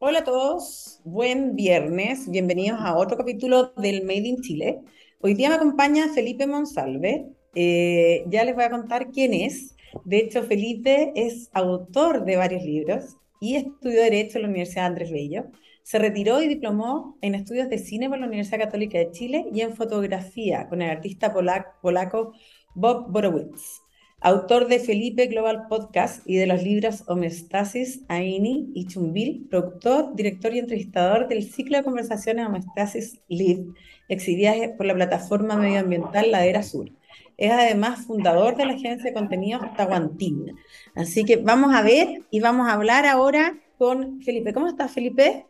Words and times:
Hola 0.00 0.20
a 0.20 0.24
todos, 0.24 1.00
buen 1.02 1.56
viernes, 1.56 2.30
bienvenidos 2.30 2.78
a 2.80 2.96
otro 2.96 3.16
capítulo 3.16 3.72
del 3.78 4.04
Made 4.04 4.28
in 4.28 4.40
Chile. 4.42 4.80
Hoy 5.20 5.34
día 5.34 5.48
me 5.48 5.56
acompaña 5.56 6.06
Felipe 6.14 6.46
Monsalve, 6.46 7.26
eh, 7.56 8.22
ya 8.28 8.44
les 8.44 8.54
voy 8.54 8.62
a 8.62 8.70
contar 8.70 9.10
quién 9.10 9.34
es. 9.34 9.74
De 10.04 10.18
hecho, 10.18 10.44
Felipe 10.44 11.10
es 11.16 11.50
autor 11.52 12.24
de 12.24 12.36
varios 12.36 12.62
libros 12.62 13.16
y 13.40 13.56
estudió 13.56 14.00
Derecho 14.00 14.38
en 14.38 14.42
la 14.42 14.50
Universidad 14.50 14.86
Andrés 14.86 15.10
Bello. 15.10 15.46
Se 15.82 15.98
retiró 15.98 16.40
y 16.40 16.46
diplomó 16.46 17.18
en 17.20 17.34
estudios 17.34 17.68
de 17.68 17.78
cine 17.78 18.08
por 18.08 18.20
la 18.20 18.28
Universidad 18.28 18.60
Católica 18.60 18.98
de 18.98 19.10
Chile 19.10 19.46
y 19.52 19.62
en 19.62 19.74
fotografía 19.74 20.68
con 20.68 20.80
el 20.80 20.90
artista 20.90 21.32
polaco 21.32 22.34
Bob 22.76 23.10
Borowitz 23.10 23.82
autor 24.20 24.66
de 24.66 24.80
Felipe 24.80 25.26
Global 25.26 25.66
Podcast 25.68 26.28
y 26.28 26.36
de 26.36 26.46
los 26.46 26.62
libros 26.62 27.04
Homeostasis, 27.06 28.04
Aini 28.08 28.70
y 28.74 28.86
Chumbil, 28.86 29.46
productor, 29.48 30.14
director 30.14 30.52
y 30.52 30.58
entrevistador 30.58 31.28
del 31.28 31.44
ciclo 31.44 31.78
de 31.78 31.84
conversaciones 31.84 32.46
Homeostasis 32.46 33.20
Live, 33.28 33.66
exhibidas 34.08 34.56
por 34.76 34.86
la 34.86 34.94
plataforma 34.94 35.56
medioambiental 35.56 36.30
Ladera 36.30 36.62
Sur. 36.62 36.90
Es 37.36 37.52
además 37.52 38.06
fundador 38.06 38.56
de 38.56 38.66
la 38.66 38.72
agencia 38.72 39.10
de 39.10 39.12
contenidos 39.12 39.62
Tahuantín. 39.76 40.56
Así 40.96 41.24
que 41.24 41.36
vamos 41.36 41.72
a 41.72 41.82
ver 41.82 42.22
y 42.30 42.40
vamos 42.40 42.68
a 42.68 42.72
hablar 42.72 43.06
ahora 43.06 43.54
con 43.78 44.20
Felipe. 44.22 44.52
¿Cómo 44.52 44.66
estás, 44.66 44.92
Felipe? 44.92 45.46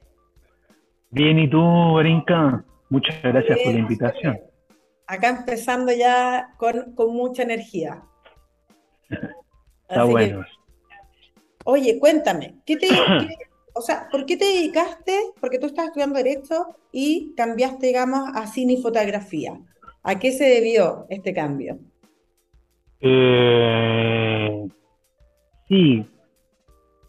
Bien, 1.10 1.38
¿y 1.38 1.48
tú, 1.48 1.94
Brinca? 1.96 2.62
Muchas 2.90 3.22
gracias 3.22 3.58
por 3.64 3.72
la 3.72 3.78
invitación. 3.78 4.38
Acá 5.06 5.30
empezando 5.30 5.90
ya 5.90 6.50
con, 6.58 6.94
con 6.94 7.14
mucha 7.14 7.42
energía. 7.42 8.02
Está 9.10 10.04
bueno. 10.04 10.44
oye, 11.64 11.98
cuéntame, 11.98 12.56
¿qué 12.66 12.76
te, 12.76 12.88
o 13.74 13.80
sea, 13.80 14.08
¿por 14.10 14.26
qué 14.26 14.36
te 14.36 14.44
dedicaste? 14.44 15.12
Porque 15.40 15.58
tú 15.58 15.66
estás 15.66 15.86
estudiando 15.86 16.18
Derecho 16.18 16.76
y 16.92 17.34
cambiaste, 17.36 17.86
digamos, 17.86 18.28
a 18.34 18.46
cine 18.46 18.74
y 18.74 18.82
fotografía. 18.82 19.58
¿A 20.02 20.18
qué 20.18 20.32
se 20.32 20.44
debió 20.44 21.06
este 21.08 21.32
cambio? 21.32 21.78
Eh, 23.00 24.68
sí, 25.68 26.06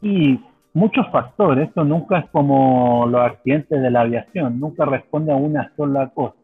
y 0.01 0.39
muchos 0.73 1.09
factores. 1.11 1.69
Esto 1.69 1.83
nunca 1.83 2.19
es 2.19 2.29
como 2.29 3.05
los 3.07 3.21
accidentes 3.21 3.81
de 3.81 3.91
la 3.91 4.01
aviación, 4.01 4.59
nunca 4.59 4.85
responde 4.85 5.31
a 5.31 5.35
una 5.35 5.73
sola 5.75 6.09
cosa. 6.13 6.35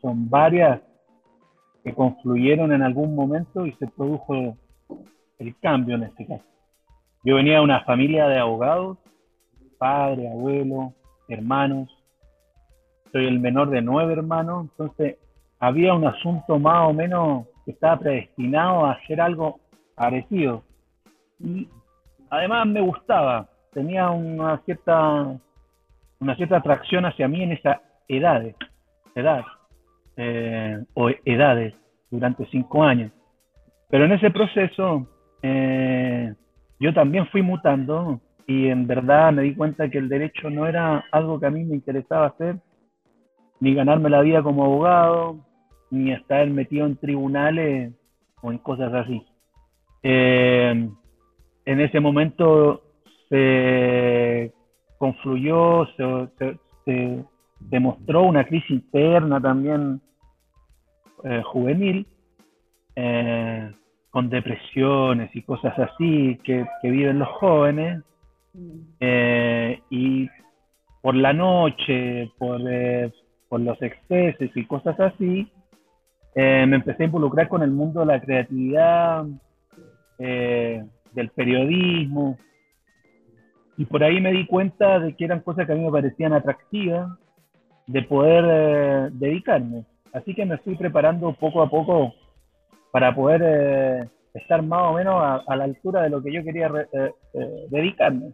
Son 0.00 0.28
varias 0.28 0.80
que 1.82 1.94
confluyeron 1.94 2.72
en 2.72 2.82
algún 2.82 3.14
momento 3.14 3.66
y 3.66 3.72
se 3.74 3.86
produjo 3.86 4.56
el 5.38 5.56
cambio 5.60 5.96
en 5.96 6.04
este 6.04 6.26
caso. 6.26 6.44
Yo 7.24 7.36
venía 7.36 7.54
de 7.54 7.64
una 7.64 7.84
familia 7.84 8.28
de 8.28 8.38
abogados, 8.38 8.98
padre, 9.78 10.28
abuelo, 10.28 10.92
hermanos. 11.28 11.88
Soy 13.12 13.26
el 13.26 13.40
menor 13.40 13.70
de 13.70 13.80
nueve 13.80 14.12
hermanos, 14.12 14.66
entonces 14.70 15.16
había 15.58 15.94
un 15.94 16.06
asunto 16.06 16.58
más 16.58 16.88
o 16.88 16.92
menos 16.92 17.46
que 17.64 17.70
estaba 17.70 17.98
predestinado 17.98 18.84
a 18.84 18.92
hacer 18.92 19.20
algo 19.20 19.60
parecido. 19.94 20.64
Y 21.38 21.68
además 22.30 22.66
me 22.66 22.80
gustaba, 22.80 23.48
tenía 23.72 24.10
una 24.10 24.58
cierta, 24.64 25.38
una 26.20 26.36
cierta 26.36 26.58
atracción 26.58 27.06
hacia 27.06 27.28
mí 27.28 27.42
en 27.42 27.52
esa 27.52 27.80
edad, 28.08 28.44
edad 29.14 29.44
eh, 30.16 30.84
o 30.94 31.10
edades 31.24 31.74
durante 32.10 32.46
cinco 32.46 32.82
años. 32.82 33.12
Pero 33.94 34.06
en 34.06 34.12
ese 34.12 34.28
proceso 34.32 35.06
eh, 35.40 36.34
yo 36.80 36.92
también 36.92 37.28
fui 37.28 37.42
mutando 37.42 38.20
y 38.44 38.66
en 38.66 38.88
verdad 38.88 39.32
me 39.32 39.42
di 39.42 39.54
cuenta 39.54 39.88
que 39.88 39.98
el 39.98 40.08
derecho 40.08 40.50
no 40.50 40.66
era 40.66 41.04
algo 41.12 41.38
que 41.38 41.46
a 41.46 41.50
mí 41.50 41.62
me 41.62 41.76
interesaba 41.76 42.26
hacer, 42.26 42.56
ni 43.60 43.72
ganarme 43.72 44.10
la 44.10 44.20
vida 44.22 44.42
como 44.42 44.64
abogado, 44.64 45.38
ni 45.92 46.10
estar 46.10 46.44
metido 46.50 46.86
en 46.86 46.96
tribunales 46.96 47.92
o 48.42 48.50
en 48.50 48.58
cosas 48.58 48.92
así. 48.92 49.24
Eh, 50.02 50.90
en 51.64 51.80
ese 51.80 52.00
momento 52.00 52.82
se 53.28 54.52
confluyó, 54.98 55.86
se, 55.96 57.24
demostró 57.60 58.24
una 58.24 58.44
crisis 58.44 58.70
interna 58.70 59.40
también 59.40 60.00
eh, 61.22 61.42
juvenil. 61.44 62.08
Eh, 62.96 63.72
con 64.14 64.30
depresiones 64.30 65.34
y 65.34 65.42
cosas 65.42 65.76
así 65.76 66.38
que, 66.44 66.64
viven 66.84 67.18
los 67.18 67.28
jóvenes. 67.30 68.00
Eh, 69.00 69.80
y 69.90 70.28
por 71.02 71.16
la 71.16 71.32
noche, 71.32 72.30
por, 72.38 72.60
eh, 72.64 73.10
por, 73.48 73.60
los 73.60 73.82
excesos 73.82 74.50
y 74.54 74.66
cosas 74.66 75.00
así, 75.00 75.50
eh, 76.36 76.64
me 76.64 76.76
empecé 76.76 77.02
a 77.02 77.06
involucrar 77.06 77.48
con 77.48 77.64
el 77.64 77.72
mundo 77.72 78.00
de 78.00 78.06
la 78.06 78.20
creatividad, 78.20 79.24
del 80.16 81.28
periodismo, 81.34 82.38
y 83.76 83.84
por 83.86 84.04
ahí 84.04 84.20
me 84.20 84.30
di 84.30 84.46
cuenta 84.46 85.00
de 85.00 85.16
que 85.16 85.24
eran 85.24 85.40
cosas 85.40 85.66
que 85.66 85.72
a 85.72 85.74
mí 85.74 85.84
me 85.84 85.90
parecían 85.90 86.34
atractivas 86.34 87.18
de 87.88 88.02
poder 88.02 89.10
dedicarme. 89.10 89.84
Así 90.12 90.36
que 90.36 90.46
me 90.46 90.54
estoy 90.54 90.76
preparando 90.76 91.32
poco 91.32 91.62
a 91.62 91.68
poco 91.68 92.14
para 92.94 93.12
poder 93.12 93.42
eh, 93.44 94.08
estar 94.34 94.62
más 94.62 94.82
o 94.82 94.92
menos 94.92 95.16
a, 95.20 95.56
la 95.56 95.64
altura 95.64 96.02
de 96.02 96.10
lo 96.10 96.22
que 96.22 96.32
yo 96.32 96.44
quería 96.44 96.68
eh, 96.68 97.10
eh, 97.32 97.66
dedicarme. 97.68 98.32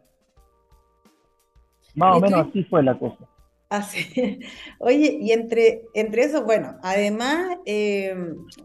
Más 1.94 2.19
o 2.19 2.21
menos 2.21 2.47
así 2.47 2.62
fue 2.65 2.82
la 2.82 2.98
cosa. 2.98 3.26
Así. 3.71 4.38
Oye, 4.81 5.16
y 5.19 5.32
entre, 5.32 5.87
entre 5.94 6.25
eso, 6.25 6.44
bueno, 6.44 6.76
además, 6.82 7.56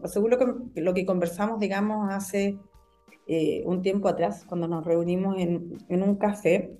según 0.04 0.32
lo 0.32 0.36
que, 0.36 0.82
lo 0.82 0.92
que 0.92 1.06
conversamos, 1.06 1.58
digamos, 1.60 2.12
hace 2.12 2.58
un 3.64 3.80
tiempo 3.80 4.08
atrás, 4.08 4.44
cuando 4.46 4.68
nos 4.68 4.84
reunimos 4.84 5.38
en, 5.38 5.78
en 5.88 6.02
un 6.02 6.16
café, 6.16 6.76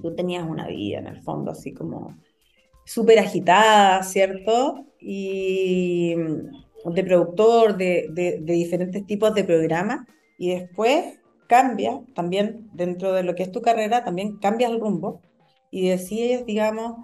tú 0.00 0.14
tenías 0.14 0.48
una 0.48 0.68
vida 0.68 0.98
en 0.98 1.08
el 1.08 1.20
fondo, 1.20 1.50
así 1.50 1.74
como 1.74 2.16
súper 2.84 3.18
agitada, 3.18 4.04
¿cierto? 4.04 4.86
Y 5.00 6.14
de 6.84 7.04
productor, 7.04 7.76
de, 7.76 8.08
de, 8.10 8.40
diferentes 8.40 9.06
tipos 9.06 9.34
de 9.34 9.44
programas, 9.44 10.06
y 10.38 10.50
después 10.50 11.20
cambia 11.46 12.00
también 12.14 12.68
dentro 12.72 13.12
de 13.12 13.22
lo 13.22 13.34
que 13.34 13.42
es 13.42 13.52
tu 13.52 13.60
carrera, 13.60 14.04
también 14.04 14.38
cambia 14.38 14.68
el 14.68 14.80
rumbo 14.80 15.20
y 15.70 15.88
decides, 15.88 16.46
digamos, 16.46 16.96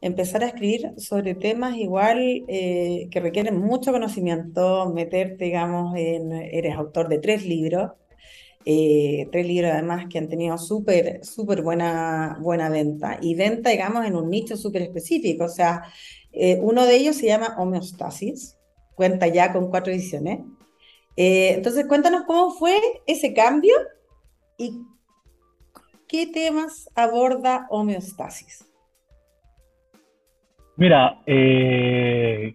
empezar 0.00 0.42
a 0.42 0.48
escribir 0.48 0.92
sobre 0.98 1.34
temas 1.34 1.76
igual 1.76 2.44
eh, 2.48 3.08
que 3.10 3.20
requieren 3.20 3.58
mucho 3.60 3.92
conocimiento, 3.92 4.90
meterte, 4.92 5.44
digamos, 5.44 5.94
en, 5.96 6.32
eres 6.32 6.74
autor 6.74 7.08
de 7.08 7.18
tres 7.18 7.46
libros, 7.46 7.92
eh, 8.64 9.28
tres 9.32 9.46
libros 9.46 9.72
además 9.72 10.06
que 10.10 10.18
han 10.18 10.28
tenido 10.28 10.58
súper, 10.58 11.24
súper 11.24 11.62
buena, 11.62 12.38
buena 12.40 12.68
venta 12.68 13.18
y 13.22 13.34
venta, 13.34 13.70
digamos, 13.70 14.04
en 14.04 14.16
un 14.16 14.28
nicho 14.28 14.56
súper 14.56 14.82
específico, 14.82 15.44
o 15.44 15.48
sea, 15.48 15.82
eh, 16.32 16.58
uno 16.60 16.84
de 16.86 16.96
ellos 16.96 17.16
se 17.16 17.26
llama 17.26 17.54
homeostasis, 17.58 18.58
cuenta 18.94 19.26
ya 19.28 19.52
con 19.52 19.70
cuatro 19.70 19.92
ediciones. 19.92 20.40
Eh, 21.16 21.54
entonces, 21.54 21.86
cuéntanos 21.86 22.22
cómo 22.22 22.50
fue 22.52 22.78
ese 23.06 23.34
cambio 23.34 23.74
y 24.56 24.82
qué 26.08 26.26
temas 26.26 26.88
aborda 26.94 27.66
homeostasis. 27.70 28.68
Mira, 30.76 31.20
eh, 31.26 32.54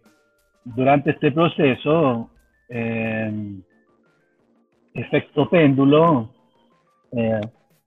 durante 0.64 1.12
este 1.12 1.32
proceso, 1.32 2.30
efecto 4.94 5.50
péndulo, 5.50 6.30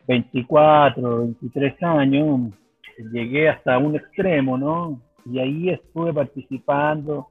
24, 0.07 1.19
23 1.19 1.83
años, 1.83 2.53
llegué 3.13 3.49
hasta 3.49 3.79
un 3.79 3.97
extremo, 3.97 4.59
¿no? 4.59 5.01
Y 5.27 5.39
ahí 5.39 5.71
estuve 5.71 6.13
participando 6.13 7.29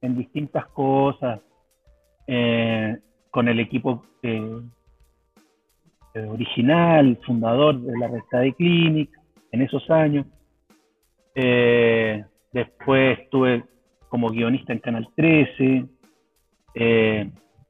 en 0.00 0.16
distintas 0.16 0.66
cosas, 0.68 1.40
eh, 2.26 2.98
con 3.30 3.48
el 3.48 3.58
equipo 3.60 4.04
eh, 4.22 4.60
eh, 6.14 6.26
original, 6.26 7.18
fundador 7.24 7.80
de 7.80 7.98
la 7.98 8.08
Red 8.08 8.22
de 8.30 8.54
Clinic, 8.54 9.10
en 9.52 9.62
esos 9.62 9.88
años. 9.90 10.26
después 12.52 13.18
estuve 13.18 13.64
como 14.08 14.28
guionista 14.30 14.72
en 14.72 14.78
Canal 14.80 15.08
13, 15.14 15.86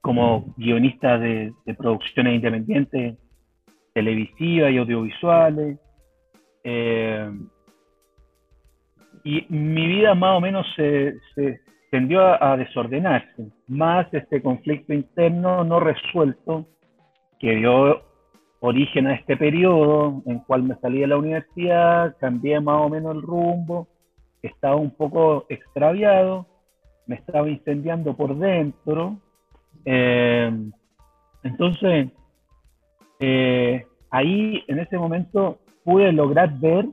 como 0.01 0.53
guionista 0.57 1.17
de, 1.17 1.53
producciones 1.77 2.35
independientes 2.35 3.17
televisivas 3.93 4.71
y 4.71 4.77
audiovisuales. 4.77 5.77
y 9.23 9.45
mi 9.49 9.87
vida 9.87 10.15
más 10.15 10.37
o 10.37 10.41
menos 10.41 10.65
se, 10.75 11.19
tendió 11.89 12.21
a, 12.43 12.55
desordenarse, 12.57 13.47
más 13.67 14.07
este 14.13 14.41
conflicto 14.41 14.93
interno 14.93 15.63
no 15.63 15.79
resuelto 15.79 16.67
que 17.39 17.55
dio 17.55 18.01
origen 18.59 19.07
a 19.07 19.15
este 19.15 19.37
periodo 19.37 20.21
en 20.25 20.39
cual 20.39 20.63
me 20.63 20.75
salí 20.75 20.99
de 20.99 21.07
la 21.07 21.17
universidad, 21.17 22.15
cambié 22.19 22.59
más 22.59 22.81
o 22.81 22.89
menos 22.89 23.15
el 23.15 23.21
rumbo, 23.21 23.87
estaba 24.41 24.75
un 24.75 24.91
poco 24.91 25.45
extraviado, 25.49 26.45
me 27.07 27.15
estaba 27.15 27.49
incendiando 27.49 28.15
por 28.15 28.37
dentro. 28.37 29.17
Eh, 29.85 30.51
entonces, 31.43 32.09
eh, 33.19 33.85
ahí 34.11 34.63
en 34.67 34.79
ese 34.79 34.97
momento 34.97 35.59
pude 35.83 36.11
lograr 36.11 36.59
ver 36.59 36.85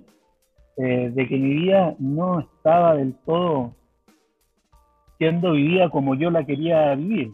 eh, 0.78 1.10
de 1.12 1.28
que 1.28 1.36
mi 1.36 1.54
vida 1.54 1.94
no 1.98 2.40
estaba 2.40 2.94
del 2.94 3.14
todo 3.24 3.74
siendo 5.18 5.54
como 5.90 6.14
yo 6.14 6.30
la 6.30 6.44
quería 6.44 6.94
vivir. 6.94 7.32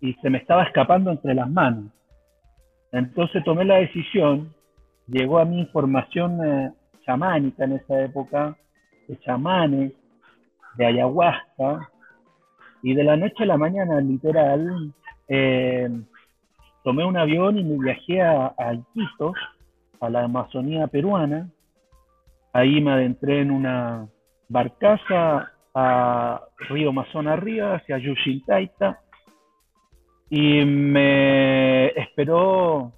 y 0.00 0.14
se 0.14 0.30
me 0.30 0.38
estaba 0.38 0.64
escapando 0.64 1.10
entre 1.10 1.34
las 1.34 1.48
manos. 1.48 1.92
Entonces 2.92 3.42
tomé 3.44 3.64
la 3.64 3.76
decisión, 3.76 4.52
llegó 5.06 5.38
a 5.38 5.46
mi 5.46 5.60
información 5.60 6.44
eh, 6.44 6.72
chamánica 7.06 7.64
en 7.64 7.72
esa 7.72 8.04
época, 8.04 8.56
de 9.08 9.18
chamanes, 9.20 9.92
de 10.76 10.86
ayahuasca, 10.86 11.88
y 12.82 12.94
de 12.94 13.04
la 13.04 13.16
noche 13.16 13.44
a 13.44 13.46
la 13.46 13.56
mañana, 13.56 14.00
literal, 14.00 14.92
eh, 15.28 15.88
tomé 16.84 17.04
un 17.04 17.16
avión 17.16 17.58
y 17.58 17.64
me 17.64 17.82
viajé 17.82 18.20
a, 18.20 18.54
a 18.58 18.74
Iquitos, 18.74 19.36
a 20.00 20.10
la 20.10 20.24
Amazonía 20.24 20.86
peruana. 20.88 21.48
Ahí 22.52 22.80
me 22.82 22.92
adentré 22.92 23.40
en 23.40 23.52
una 23.52 24.06
barcaza 24.48 25.52
a 25.74 26.42
Río 26.68 26.90
Amazonas 26.90 27.38
arriba, 27.38 27.76
hacia 27.76 27.98
Yushiltaita, 27.98 29.00
y 30.30 30.64
me 30.64 31.88
esperó 31.88 32.92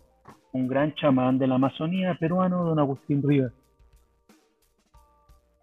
un 0.52 0.68
gran 0.68 0.94
chamán 0.94 1.38
de 1.38 1.46
la 1.46 1.56
Amazonía 1.56 2.14
peruano, 2.14 2.64
don 2.64 2.78
Agustín 2.78 3.22
Rivas. 3.22 3.52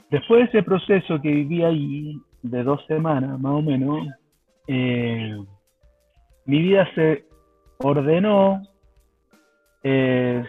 Después 0.09 0.41
de 0.41 0.45
ese 0.59 0.63
proceso 0.63 1.21
que 1.21 1.31
viví 1.31 1.63
ahí, 1.63 2.21
de 2.41 2.63
dos 2.63 2.85
semanas 2.87 3.39
más 3.39 3.53
o 3.53 3.61
menos, 3.61 4.07
eh, 4.67 5.37
mi 6.45 6.61
vida 6.61 6.87
se 6.93 7.25
ordenó, 7.77 8.61
eh, 9.83 10.43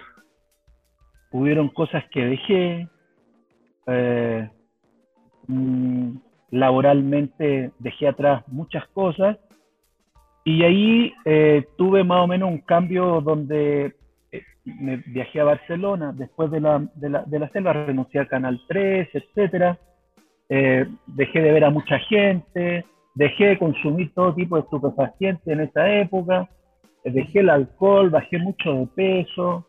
hubieron 1.30 1.68
cosas 1.68 2.04
que 2.10 2.24
dejé, 2.24 2.88
eh, 3.86 4.50
mm, 5.46 6.16
laboralmente 6.52 7.72
dejé 7.78 8.06
atrás 8.06 8.44
muchas 8.46 8.86
cosas 8.88 9.38
y 10.44 10.62
ahí 10.62 11.12
eh, 11.24 11.66
tuve 11.78 12.04
más 12.04 12.20
o 12.20 12.26
menos 12.26 12.50
un 12.50 12.58
cambio 12.58 13.22
donde 13.22 13.94
eh, 14.30 14.42
me 14.64 14.98
viajé 14.98 15.40
a 15.40 15.44
Barcelona, 15.44 16.12
después 16.14 16.50
de 16.50 16.60
la, 16.60 16.84
de 16.94 17.08
la, 17.08 17.22
de 17.24 17.38
la 17.38 17.48
selva 17.50 17.72
renuncié 17.72 18.20
a 18.20 18.26
Canal 18.26 18.60
3, 18.68 19.08
etc. 19.14 19.78
Eh, 20.50 20.86
dejé 21.06 21.40
de 21.40 21.52
ver 21.52 21.64
a 21.64 21.70
mucha 21.70 21.98
gente, 22.00 22.84
dejé 23.14 23.46
de 23.46 23.58
consumir 23.58 24.12
todo 24.12 24.34
tipo 24.34 24.56
de 24.56 24.62
estupefacientes 24.62 25.46
en 25.46 25.60
esa 25.60 25.90
época, 25.90 26.50
dejé 27.02 27.40
el 27.40 27.48
alcohol, 27.48 28.10
bajé 28.10 28.38
mucho 28.38 28.74
de 28.74 28.86
peso, 28.88 29.66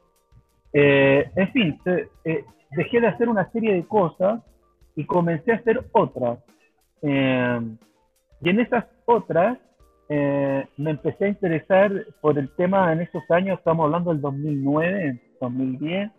en 0.74 1.52
fin, 1.54 1.80
dejé 2.72 3.00
de 3.00 3.08
hacer 3.08 3.30
una 3.30 3.50
serie 3.52 3.74
de 3.74 3.86
cosas 3.86 4.42
y 4.96 5.06
comencé 5.06 5.52
a 5.54 5.56
hacer 5.56 5.86
otras. 5.94 6.40
Y 7.04 8.50
en 8.50 8.60
esas 8.60 8.86
otras 9.06 9.58
eh, 10.10 10.68
me 10.78 10.92
empecé 10.92 11.26
a 11.26 11.30
interesar 11.30 11.92
por 12.22 12.38
el 12.38 12.50
tema 12.56 12.92
en 12.92 13.02
esos 13.02 13.24
años, 13.32 13.58
estamos 13.58 13.86
hablando 13.86 14.12
del 14.12 14.22
2009, 14.22 15.20
2010, 15.40 16.12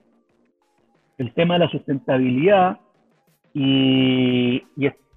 el 1.18 1.34
tema 1.34 1.54
de 1.54 1.60
la 1.60 1.70
sustentabilidad 1.70 2.78
y, 3.52 4.64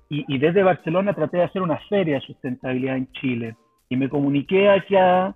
y, 0.09 0.37
desde 0.37 0.63
Barcelona 0.63 1.13
traté 1.13 1.37
de 1.37 1.43
hacer 1.43 1.61
una 1.61 1.79
feria 1.89 2.15
de 2.15 2.21
sustentabilidad 2.21 2.97
en 2.97 3.11
Chile 3.13 3.55
y 3.89 3.95
me 3.95 4.09
comuniqué 4.09 4.69
acá 4.69 5.35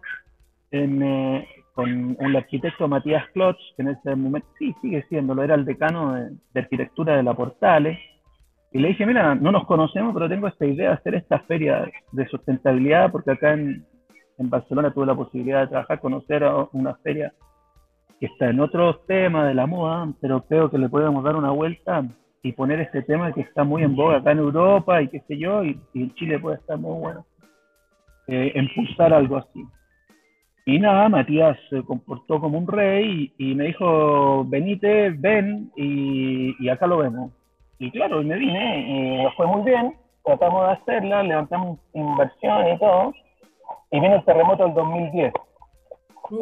eh, 0.71 1.47
con 1.73 2.17
el 2.19 2.35
arquitecto 2.35 2.87
Matías 2.87 3.27
Klotz, 3.31 3.59
que 3.75 3.81
en 3.81 3.89
ese 3.89 4.15
momento, 4.15 4.47
sí, 4.59 4.75
sigue 4.81 5.03
siendo, 5.09 5.33
lo 5.33 5.41
era 5.41 5.55
el 5.55 5.65
decano 5.65 6.13
de, 6.13 6.29
de 6.53 6.59
arquitectura 6.59 7.15
de 7.15 7.23
la 7.23 7.33
Portales, 7.33 7.97
y 8.73 8.79
le 8.79 8.89
dije, 8.89 9.05
mira, 9.05 9.35
no 9.35 9.51
nos 9.51 9.65
conocemos, 9.65 10.13
pero 10.13 10.29
tengo 10.29 10.47
esta 10.47 10.65
idea 10.65 10.89
de 10.89 10.95
hacer 10.95 11.15
esta 11.15 11.39
feria 11.39 11.91
de 12.11 12.27
sustentabilidad, 12.27 13.11
porque 13.11 13.31
acá 13.31 13.53
en, 13.53 13.85
en 14.37 14.49
Barcelona 14.49 14.93
tuve 14.93 15.07
la 15.07 15.15
posibilidad 15.15 15.61
de 15.61 15.67
trabajar, 15.67 15.99
conocer 15.99 16.43
a 16.45 16.67
una 16.71 16.95
feria 16.95 17.33
que 18.19 18.27
está 18.27 18.49
en 18.49 18.61
otros 18.61 19.05
temas 19.07 19.47
de 19.47 19.55
la 19.55 19.65
moda, 19.65 20.07
pero 20.21 20.41
creo 20.43 20.69
que 20.69 20.77
le 20.77 20.87
podemos 20.87 21.23
dar 21.23 21.35
una 21.35 21.51
vuelta 21.51 22.05
y 22.43 22.53
poner 22.53 22.79
este 22.79 23.01
tema 23.01 23.33
que 23.33 23.41
está 23.41 23.63
muy 23.63 23.83
en 23.83 23.95
boga 23.95 24.17
acá 24.17 24.31
en 24.31 24.39
Europa 24.39 25.01
y 25.01 25.09
qué 25.09 25.19
sé 25.27 25.37
yo, 25.37 25.65
y, 25.65 25.77
en 25.93 26.13
Chile 26.15 26.39
puede 26.39 26.57
estar 26.57 26.77
muy 26.77 26.97
bueno. 26.99 27.25
Eh, 28.27 28.53
impulsar 28.55 29.13
algo 29.13 29.37
así. 29.37 29.65
Y 30.65 30.79
nada, 30.79 31.09
Matías 31.09 31.57
se 31.69 31.81
comportó 31.83 32.39
como 32.39 32.57
un 32.57 32.67
rey 32.67 33.33
y, 33.37 33.53
me 33.55 33.65
dijo, 33.65 34.45
venite, 34.45 35.09
ven 35.09 35.71
y, 35.75 36.55
y 36.63 36.69
acá 36.69 36.87
lo 36.87 36.99
vemos. 36.99 37.31
Y 37.81 37.89
claro, 37.89 38.21
me 38.21 38.35
vine 38.35 38.77
y 38.77 39.23
nos 39.23 39.33
fue 39.33 39.47
muy 39.47 39.63
bien, 39.63 39.97
tratamos 40.23 40.67
de 40.67 40.73
hacerla, 40.73 41.23
levantamos 41.23 41.79
inversión 41.93 42.67
y 42.67 42.77
todo, 42.77 43.11
y 43.89 43.99
vino 43.99 44.17
el 44.17 44.23
terremoto 44.23 44.65
del 44.65 44.75
2010. 44.75 45.33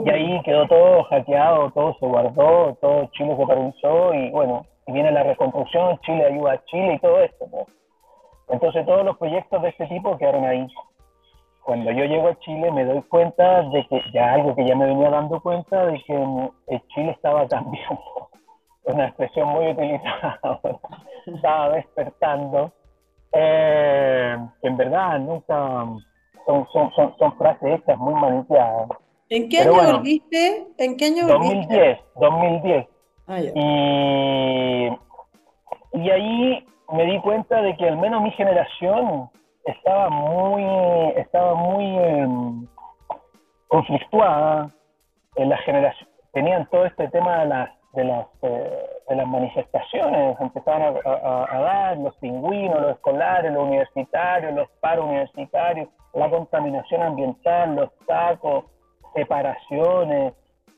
Y 0.06 0.10
ahí 0.10 0.42
quedó 0.44 0.68
todo 0.68 1.04
hackeado, 1.04 1.72
todo 1.72 1.96
se 1.98 2.06
guardó, 2.08 2.78
todo 2.82 3.10
Chile 3.14 3.38
se 3.38 3.48
paralizó 3.48 4.14
y 4.16 4.30
bueno, 4.32 4.66
y 4.86 4.92
viene 4.92 5.14
la 5.14 5.24
reconstrucción, 5.24 5.98
Chile 6.02 6.26
ayuda 6.26 6.52
a 6.52 6.66
Chile 6.66 6.96
y 6.96 7.00
todo 7.00 7.22
esto. 7.22 7.46
Entonces 8.50 8.86
todos 8.86 9.06
los 9.06 9.18
proyectos 9.18 9.62
de 9.62 9.70
este 9.70 9.88
tipo 9.88 10.18
quedaron 10.18 10.44
ahí. 10.44 10.68
Cuando 11.64 11.90
yo 11.92 12.04
llego 12.04 12.28
a 12.28 12.40
Chile 12.40 12.70
me 12.70 12.84
doy 12.84 13.02
cuenta 13.04 13.62
de 13.62 13.88
que 13.88 14.02
ya 14.12 14.34
algo 14.34 14.54
que 14.58 14.68
ya 14.68 14.76
me 14.76 14.88
venía 14.88 15.10
dando 15.10 15.40
cuenta 15.40 15.86
de 15.86 16.04
que 16.04 16.82
Chile 16.90 17.12
estaba 17.12 17.48
cambiando 17.48 18.29
una 18.86 19.08
expresión 19.08 19.50
muy 19.50 19.68
utilizada 19.68 20.40
estaba 21.26 21.70
despertando, 21.72 22.72
eh, 23.34 24.38
en 24.64 24.78
verdad 24.78 25.20
nunca 25.20 25.56
son, 26.46 26.68
son, 26.72 26.92
son, 26.96 27.16
son 27.18 27.38
frases 27.38 27.80
hechas 27.80 27.98
muy 27.98 28.14
manipuladas. 28.16 28.90
¿En 29.30 29.48
qué 29.48 29.60
año 29.60 29.74
volviste? 29.74 30.68
¿En 30.78 30.98
qué 30.98 31.06
año 31.06 31.28
2010, 31.28 32.00
2010. 32.16 32.88
Ah, 33.28 33.40
y, 33.42 34.90
y 35.94 36.10
ahí 36.10 36.66
me 36.92 37.06
di 37.06 37.20
cuenta 37.22 37.62
de 37.62 37.78
que 37.78 37.88
al 37.88 37.98
menos 37.98 38.24
mi 38.24 38.32
generación 38.32 39.30
estaba 39.66 40.10
muy, 40.10 40.64
estaba 41.16 41.54
muy 41.54 41.86
em, 41.86 42.68
conflictuada. 43.68 44.72
En 45.36 45.48
la 45.50 45.58
generación, 45.60 46.10
tenían 46.34 46.68
todo 46.70 46.86
este 46.86 47.08
tema 47.10 47.42
de 47.42 47.46
las 47.46 47.70
de 47.94 48.04
las, 48.04 48.28
eh, 48.44 48.86
de 49.10 49.16
las 49.16 49.28
manifestaciones, 49.28 50.40
empezaron 50.40 50.98
a, 51.06 51.60
dar 51.60 51.98
los 51.98 52.16
pingüinos, 52.18 52.82
los 52.82 52.92
escolares, 52.92 53.52
los 53.52 53.64
universitarios, 53.64 54.54
los 54.54 54.70
paros 54.80 55.06
universitarios, 55.06 55.90
la 56.14 56.30
contaminación 56.30 57.02
ambiental, 57.02 57.76
los 57.76 57.90
tacos, 58.08 58.66
separaciones, 59.16 60.34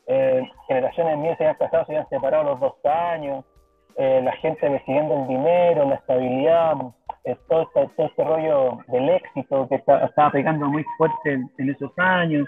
eh, 0.07 0.49
generaciones 0.67 1.17
mías 1.17 1.37
se 1.37 1.43
habían 1.43 1.57
casado, 1.57 1.85
se 1.85 1.91
habían 1.93 2.09
separado 2.09 2.43
a 2.43 2.51
los 2.51 2.59
dos 2.59 2.85
años, 2.85 3.45
eh, 3.97 4.21
la 4.23 4.31
gente 4.37 4.69
decidiendo 4.69 5.15
el 5.15 5.27
dinero, 5.27 5.85
la 5.85 5.95
estabilidad, 5.95 6.75
todo, 7.49 7.61
este, 7.63 7.87
todo, 7.95 8.07
este, 8.07 8.23
rollo 8.23 8.79
del 8.87 9.09
éxito 9.09 9.67
que 9.67 9.75
estaba 9.75 10.31
pegando 10.31 10.67
muy 10.67 10.83
fuerte 10.97 11.33
en 11.57 11.69
esos 11.69 11.91
años. 11.97 12.47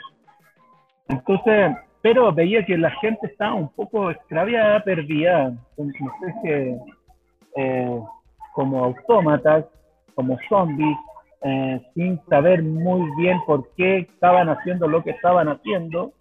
Entonces, 1.10 1.75
pero 2.04 2.34
veía 2.34 2.66
que 2.66 2.78
la 2.78 2.92
gente 3.00 3.28
estaba 3.28 3.54
un 3.54 3.70
poco 3.70 4.12
extraviada, 4.12 4.84
perdida, 4.84 5.54
eh, 7.56 8.00
como 8.54 8.84
autómatas, 8.84 9.66
como 10.14 10.38
zombies, 10.50 10.98
eh, 11.44 11.82
sin 11.96 12.20
saber 12.26 12.62
muy 12.62 13.10
bien 13.16 13.40
por 13.48 13.74
qué 13.76 14.00
estaban 14.00 14.50
haciendo 14.50 14.90
lo 14.90 15.02
que 15.02 15.12
estaban 15.12 15.48
haciendo, 15.48 16.12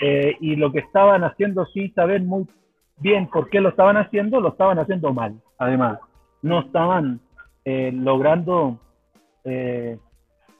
eh, 0.00 0.36
y 0.38 0.54
lo 0.54 0.70
que 0.70 0.78
estaban 0.78 1.24
haciendo 1.24 1.66
sin 1.66 1.92
saber 1.92 2.22
muy 2.22 2.46
bien 2.98 3.26
por 3.26 3.50
qué 3.50 3.60
lo 3.60 3.70
estaban 3.70 3.96
haciendo, 3.96 4.40
lo 4.40 4.50
estaban 4.50 4.78
haciendo 4.78 5.12
mal, 5.12 5.34
además. 5.58 5.98
No 6.40 6.60
estaban 6.60 7.20
logrando 7.66 8.78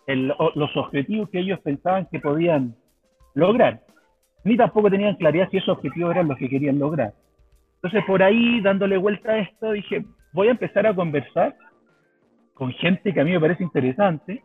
los 0.06 0.76
objetivos 0.76 1.30
que 1.30 1.38
ellos 1.38 1.60
pensaban 1.60 2.06
que 2.10 2.20
podían 2.20 2.74
lograr 3.34 3.80
ni 4.44 4.56
tampoco 4.56 4.90
tenían 4.90 5.16
claridad 5.16 5.48
si 5.50 5.58
esos 5.58 5.76
objetivos 5.76 6.12
eran 6.12 6.28
los 6.28 6.38
que 6.38 6.48
querían 6.48 6.78
lograr. 6.78 7.12
Entonces, 7.76 8.04
por 8.06 8.22
ahí, 8.22 8.60
dándole 8.60 8.96
vuelta 8.96 9.32
a 9.32 9.38
esto, 9.38 9.72
dije, 9.72 10.04
voy 10.32 10.48
a 10.48 10.52
empezar 10.52 10.86
a 10.86 10.94
conversar 10.94 11.54
con 12.54 12.72
gente 12.72 13.14
que 13.14 13.20
a 13.20 13.24
mí 13.24 13.30
me 13.30 13.40
parece 13.40 13.62
interesante 13.62 14.42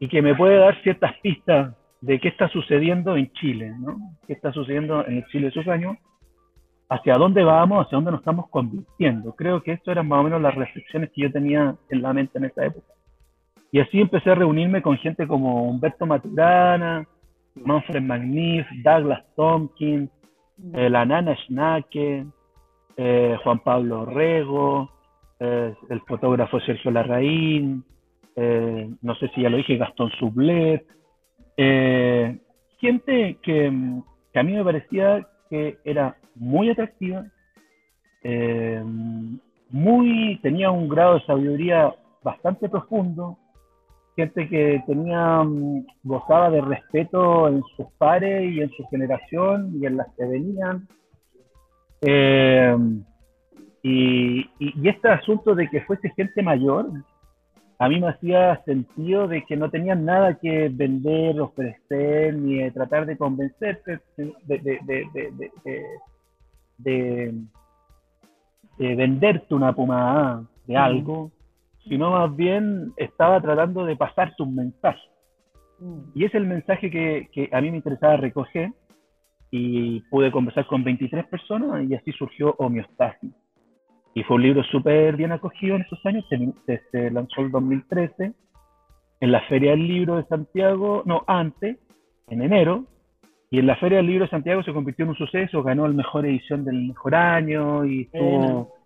y 0.00 0.08
que 0.08 0.22
me 0.22 0.34
puede 0.34 0.56
dar 0.56 0.80
ciertas 0.82 1.12
pistas 1.22 1.74
de 2.00 2.20
qué 2.20 2.28
está 2.28 2.48
sucediendo 2.48 3.16
en 3.16 3.30
Chile, 3.32 3.74
¿no? 3.78 3.98
¿Qué 4.26 4.32
está 4.32 4.52
sucediendo 4.52 5.04
en 5.06 5.18
el 5.18 5.26
Chile 5.26 5.48
esos 5.48 5.66
años? 5.68 5.96
¿Hacia 6.88 7.14
dónde 7.14 7.44
vamos? 7.44 7.84
¿Hacia 7.84 7.96
dónde 7.96 8.12
nos 8.12 8.20
estamos 8.20 8.48
convirtiendo? 8.48 9.34
Creo 9.34 9.62
que 9.62 9.72
esto 9.72 9.90
eran 9.90 10.08
más 10.08 10.20
o 10.20 10.22
menos 10.22 10.40
las 10.40 10.54
reflexiones 10.54 11.10
que 11.12 11.22
yo 11.22 11.32
tenía 11.32 11.74
en 11.90 12.02
la 12.02 12.12
mente 12.12 12.38
en 12.38 12.46
esa 12.46 12.64
época. 12.64 12.94
Y 13.72 13.80
así 13.80 14.00
empecé 14.00 14.30
a 14.30 14.36
reunirme 14.36 14.80
con 14.80 14.96
gente 14.96 15.26
como 15.26 15.68
Humberto 15.68 16.06
Maturana, 16.06 17.06
Manfred 17.64 18.02
Magnif, 18.02 18.66
Douglas 18.82 19.24
Tompkins, 19.36 20.10
eh, 20.74 20.88
la 20.90 21.04
Nana 21.04 21.36
Schnake, 21.36 22.26
eh, 22.96 23.36
Juan 23.42 23.60
Pablo 23.60 24.04
Rego, 24.04 24.90
eh, 25.38 25.74
el 25.88 26.00
fotógrafo 26.00 26.60
Sergio 26.60 26.90
Larraín, 26.90 27.84
no 29.02 29.16
sé 29.16 29.28
si 29.34 29.42
ya 29.42 29.50
lo 29.50 29.56
dije, 29.56 29.76
Gastón 29.76 30.10
Sublet, 30.12 30.86
gente 32.78 33.36
que, 33.42 33.72
que, 34.32 34.38
a 34.38 34.42
mí 34.44 34.52
me 34.52 34.62
parecía 34.62 35.26
que 35.50 35.78
era 35.84 36.16
muy 36.36 36.70
atractiva, 36.70 37.24
muy, 39.70 40.38
tenía 40.40 40.70
un 40.70 40.88
grado 40.88 41.14
de 41.14 41.26
sabiduría 41.26 41.92
bastante 42.22 42.68
profundo, 42.68 43.36
gente 44.18 44.48
que 44.48 44.82
tenía, 44.84 45.44
mm, 45.44 45.86
gozaba 46.02 46.50
de 46.50 46.60
respeto 46.60 47.46
en 47.46 47.62
sus 47.76 47.86
pares 47.98 48.52
y 48.52 48.60
en 48.60 48.68
su 48.70 48.84
generación 48.88 49.72
y 49.80 49.86
en 49.86 49.96
las 49.96 50.08
que 50.16 50.24
venían. 50.24 50.88
Eh, 52.00 52.76
y, 53.84 54.40
y, 54.58 54.88
este 54.88 55.08
asunto 55.08 55.54
de 55.54 55.68
que 55.68 55.82
fuese 55.82 56.10
gente 56.16 56.42
mayor, 56.42 56.90
a 57.78 57.88
mí 57.88 58.00
me 58.00 58.08
hacía 58.08 58.60
sentido 58.64 59.28
de 59.28 59.44
que 59.44 59.56
no 59.56 59.70
tenían 59.70 60.04
nada 60.04 60.34
que 60.34 60.68
vender, 60.68 61.40
ofrecer, 61.40 62.34
ni 62.34 62.68
tratar 62.72 63.06
de 63.06 63.16
convencerte 63.16 64.00
de, 64.16 64.34
de, 64.48 64.80
de, 66.78 67.34
de, 68.78 68.94
venderte 68.96 69.54
una 69.54 69.72
pomada 69.72 70.42
de 70.66 70.76
algo 70.76 71.30
sino 71.88 72.10
más 72.10 72.34
bien 72.36 72.92
estaba 72.96 73.40
tratando 73.40 73.84
de 73.84 73.96
pasarte 73.96 74.42
un 74.42 74.54
mensaje. 74.54 75.02
Mm. 75.78 76.00
Y 76.14 76.24
es 76.24 76.34
el 76.34 76.46
mensaje 76.46 76.90
que, 76.90 77.28
que, 77.32 77.48
a 77.52 77.60
mí 77.60 77.70
me 77.70 77.78
interesaba 77.78 78.16
recoger 78.16 78.72
y 79.50 80.00
pude 80.10 80.30
conversar 80.30 80.66
con 80.66 80.84
23 80.84 81.26
personas 81.26 81.88
y 81.88 81.94
así 81.94 82.12
surgió 82.12 82.54
Homeostasis. 82.58 83.32
Y 84.14 84.22
fue 84.24 84.36
un 84.36 84.42
libro 84.42 84.62
súper 84.64 85.16
bien 85.16 85.32
acogido 85.32 85.76
en 85.76 85.82
esos 85.82 86.04
años, 86.04 86.24
se, 86.28 86.82
se 86.90 87.10
lanzó 87.10 87.40
el 87.40 87.50
2013 87.50 88.32
en 89.20 89.32
la 89.32 89.40
Feria 89.42 89.72
del 89.72 89.86
Libro 89.86 90.16
de 90.16 90.24
Santiago, 90.24 91.02
no, 91.04 91.24
antes, 91.26 91.78
en 92.28 92.42
enero, 92.42 92.84
y 93.50 93.58
en 93.58 93.66
la 93.66 93.76
Feria 93.76 93.98
del 93.98 94.06
Libro 94.06 94.24
de 94.24 94.30
Santiago 94.30 94.62
se 94.62 94.72
convirtió 94.72 95.04
en 95.04 95.10
un 95.10 95.16
suceso, 95.16 95.62
ganó 95.62 95.88
la 95.88 95.94
mejor 95.94 96.26
edición 96.26 96.64
del 96.64 96.88
mejor 96.88 97.14
año 97.14 97.84
y 97.84 98.02
estuvo 98.02 98.77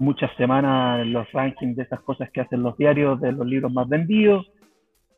muchas 0.00 0.34
semanas 0.36 1.06
los 1.06 1.30
rankings 1.32 1.76
de 1.76 1.82
esas 1.82 2.00
cosas 2.00 2.30
que 2.30 2.40
hacen 2.40 2.62
los 2.62 2.76
diarios 2.76 3.20
de 3.20 3.32
los 3.32 3.46
libros 3.46 3.72
más 3.72 3.88
vendidos. 3.88 4.50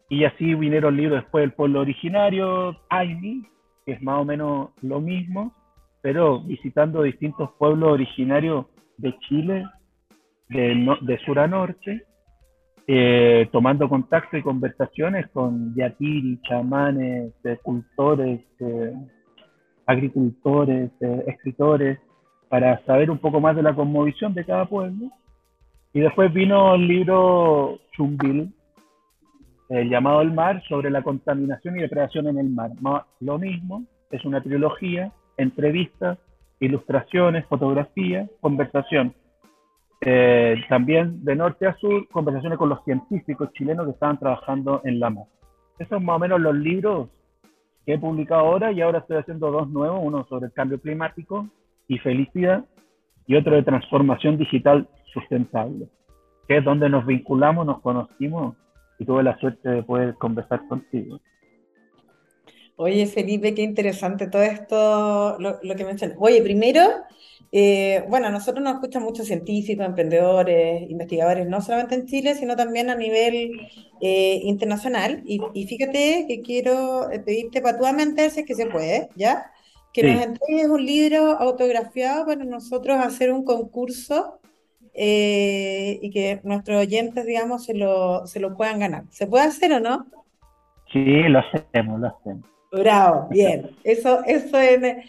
Y 0.09 0.25
así 0.25 0.55
vinieron 0.55 0.97
libros 0.97 1.23
después 1.23 1.43
del 1.43 1.53
pueblo 1.53 1.81
originario, 1.81 2.77
Aini, 2.91 3.47
que 3.87 3.93
es 3.93 4.03
más 4.03 4.21
o 4.21 4.25
menos 4.25 4.71
lo 4.83 5.01
mismo, 5.01 5.55
pero 6.03 6.43
visitando 6.43 7.03
distintos 7.03 7.51
pueblos 7.59 7.93
originarios 7.93 8.67
de 8.99 9.17
Chile, 9.21 9.65
de, 10.49 10.97
de 11.01 11.19
sur 11.19 11.39
a 11.39 11.47
norte, 11.47 12.05
eh, 12.87 13.49
tomando 13.53 13.89
contacto 13.89 14.37
y 14.37 14.43
conversaciones 14.43 15.29
con 15.31 15.75
yatiri, 15.75 16.41
chamanes, 16.43 17.33
cultores, 17.63 18.41
agricultores, 19.87 20.91
escritores, 21.27 21.99
para 22.53 22.85
saber 22.85 23.11
un 23.11 23.17
poco 23.17 23.41
más 23.41 23.57
de 23.57 23.63
la 23.63 23.75
conmovisión 23.75 24.35
de 24.35 24.45
cada 24.45 24.67
pueblo. 24.67 25.07
Y 25.95 26.01
después 26.01 26.31
vino 26.35 26.75
el 26.75 26.87
libro 26.87 27.79
Chumbil, 27.93 28.53
el 29.71 29.89
llamado 29.89 30.21
El 30.21 30.35
Mar, 30.35 30.63
sobre 30.69 30.91
la 30.91 31.01
contaminación 31.01 31.79
y 31.79 31.81
depredación 31.81 32.29
en 32.29 32.37
el 32.37 32.51
mar. 32.51 32.73
Lo 33.21 33.39
mismo, 33.39 33.87
es 34.11 34.23
una 34.27 34.43
trilogía, 34.43 35.11
entrevistas, 35.39 36.19
ilustraciones, 36.61 37.47
fotografías, 37.47 38.29
conversación. 38.43 39.15
Eh, 40.03 40.57
también 40.69 41.25
de 41.25 41.35
norte 41.35 41.67
a 41.67 41.75
sur, 41.77 42.07
conversaciones 42.09 42.59
con 42.59 42.69
los 42.69 42.85
científicos 42.85 43.51
chilenos 43.55 43.87
que 43.87 43.93
estaban 43.93 44.19
trabajando 44.19 44.83
en 44.85 45.01
la 45.01 45.09
mar. 45.09 45.25
Esos 45.79 45.89
son 45.89 46.05
más 46.05 46.17
o 46.17 46.19
menos 46.19 46.39
los 46.39 46.55
libros 46.55 47.09
que 47.87 47.95
he 47.95 47.99
publicado 47.99 48.43
ahora 48.43 48.73
y 48.73 48.83
ahora 48.83 48.99
estoy 48.99 49.17
haciendo 49.17 49.51
dos 49.51 49.71
nuevos, 49.71 50.01
uno 50.03 50.27
sobre 50.29 50.49
el 50.49 50.53
cambio 50.53 50.79
climático 50.79 51.49
y 51.89 51.99
felicidad 51.99 52.65
y 53.27 53.37
otro 53.37 53.55
de 53.55 53.63
transformación 53.63 54.39
digital 54.39 54.89
sustentable, 55.13 55.89
que 56.49 56.59
es 56.59 56.65
donde 56.65 56.89
nos 56.89 57.07
vinculamos, 57.07 57.67
nos 57.67 57.81
conocimos 57.81 58.57
y 58.99 59.05
tuve 59.05 59.23
la 59.23 59.39
suerte 59.39 59.69
de 59.69 59.83
poder 59.83 60.15
conversar 60.15 60.67
contigo. 60.69 61.21
Oye, 62.77 63.07
Felipe, 63.07 63.55
qué 63.55 63.63
interesante 63.63 64.27
todo 64.27 64.43
esto, 64.43 65.39
lo, 65.39 65.77
que 65.77 65.85
mencionas. 65.85 66.17
Oye, 66.19 66.43
primero, 66.43 66.81
eh, 67.53 68.05
bueno, 68.09 68.31
nosotros 68.31 68.65
nos 68.65 68.75
escuchan 68.75 69.03
muchos 69.03 69.27
científicos, 69.27 69.87
emprendedores, 69.87 70.91
investigadores, 70.91 71.47
no 71.47 71.61
solamente 71.61 71.95
en 71.95 72.07
Chile, 72.07 72.35
sino 72.35 72.57
también 72.57 72.91
a 72.91 72.97
nivel 72.97 73.61
eh, 74.01 74.41
internacional. 74.43 75.23
Y, 75.27 75.41
y, 75.55 75.67
fíjate 75.67 76.25
que 76.27 76.41
quiero 76.41 77.09
pedirte 77.25 77.61
patuamente 77.61 78.29
si 78.31 78.41
es 78.41 78.47
que 78.47 78.55
se 78.55 78.67
puede, 78.67 79.11
¿ya? 79.17 79.53
Que 79.93 80.03
nos 80.03 80.23
entregues 80.23 80.69
un 80.69 80.85
libro 80.85 81.33
autografiado 81.39 82.27
para 82.27 82.45
nosotros 82.45 82.99
hacer 82.99 83.33
un 83.33 83.45
concurso 83.45 84.41
eh, 84.95 85.99
y 86.03 86.11
que 86.11 86.41
nuestros 86.45 86.81
oyentes, 86.81 87.27
digamos, 87.27 87.65
se 87.65 87.75
lo, 87.75 88.27
se 88.27 88.41
lo 88.41 88.57
puedan 88.57 88.81
ganar. 88.81 89.05
¿Se 89.11 89.27
puede 89.27 89.45
hacer 89.45 89.73
o 89.73 89.81
no? 89.81 90.07
Sí, 90.93 91.05
lo 91.05 91.41
hacemos, 91.41 92.01
lo 92.01 92.09
hacemos. 92.09 92.45
Bravo, 92.71 93.29
bien. 93.31 93.71
Eso, 93.85 94.23
eso 94.25 94.61
en, 94.61 94.85
en, 94.85 95.03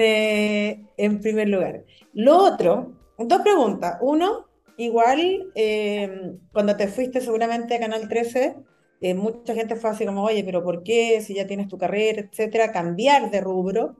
eh, 0.00 0.84
en 0.96 1.20
primer 1.20 1.48
lugar. 1.48 1.84
Lo 2.14 2.38
otro, 2.38 2.92
dos 3.18 3.42
preguntas. 3.42 3.98
Uno, 4.00 4.46
igual, 4.78 5.50
eh, 5.54 6.32
cuando 6.52 6.76
te 6.76 6.88
fuiste 6.88 7.20
seguramente 7.20 7.74
a 7.74 7.80
Canal 7.80 8.08
13, 8.08 8.56
eh, 9.00 9.14
mucha 9.14 9.54
gente 9.54 9.76
fue 9.76 9.90
así 9.90 10.06
como, 10.06 10.24
oye, 10.24 10.42
pero 10.44 10.62
¿por 10.62 10.82
qué? 10.82 11.20
Si 11.20 11.34
ya 11.34 11.46
tienes 11.46 11.68
tu 11.68 11.78
carrera, 11.78 12.22
etcétera, 12.22 12.72
cambiar 12.72 13.30
de 13.30 13.40
rubro. 13.40 13.96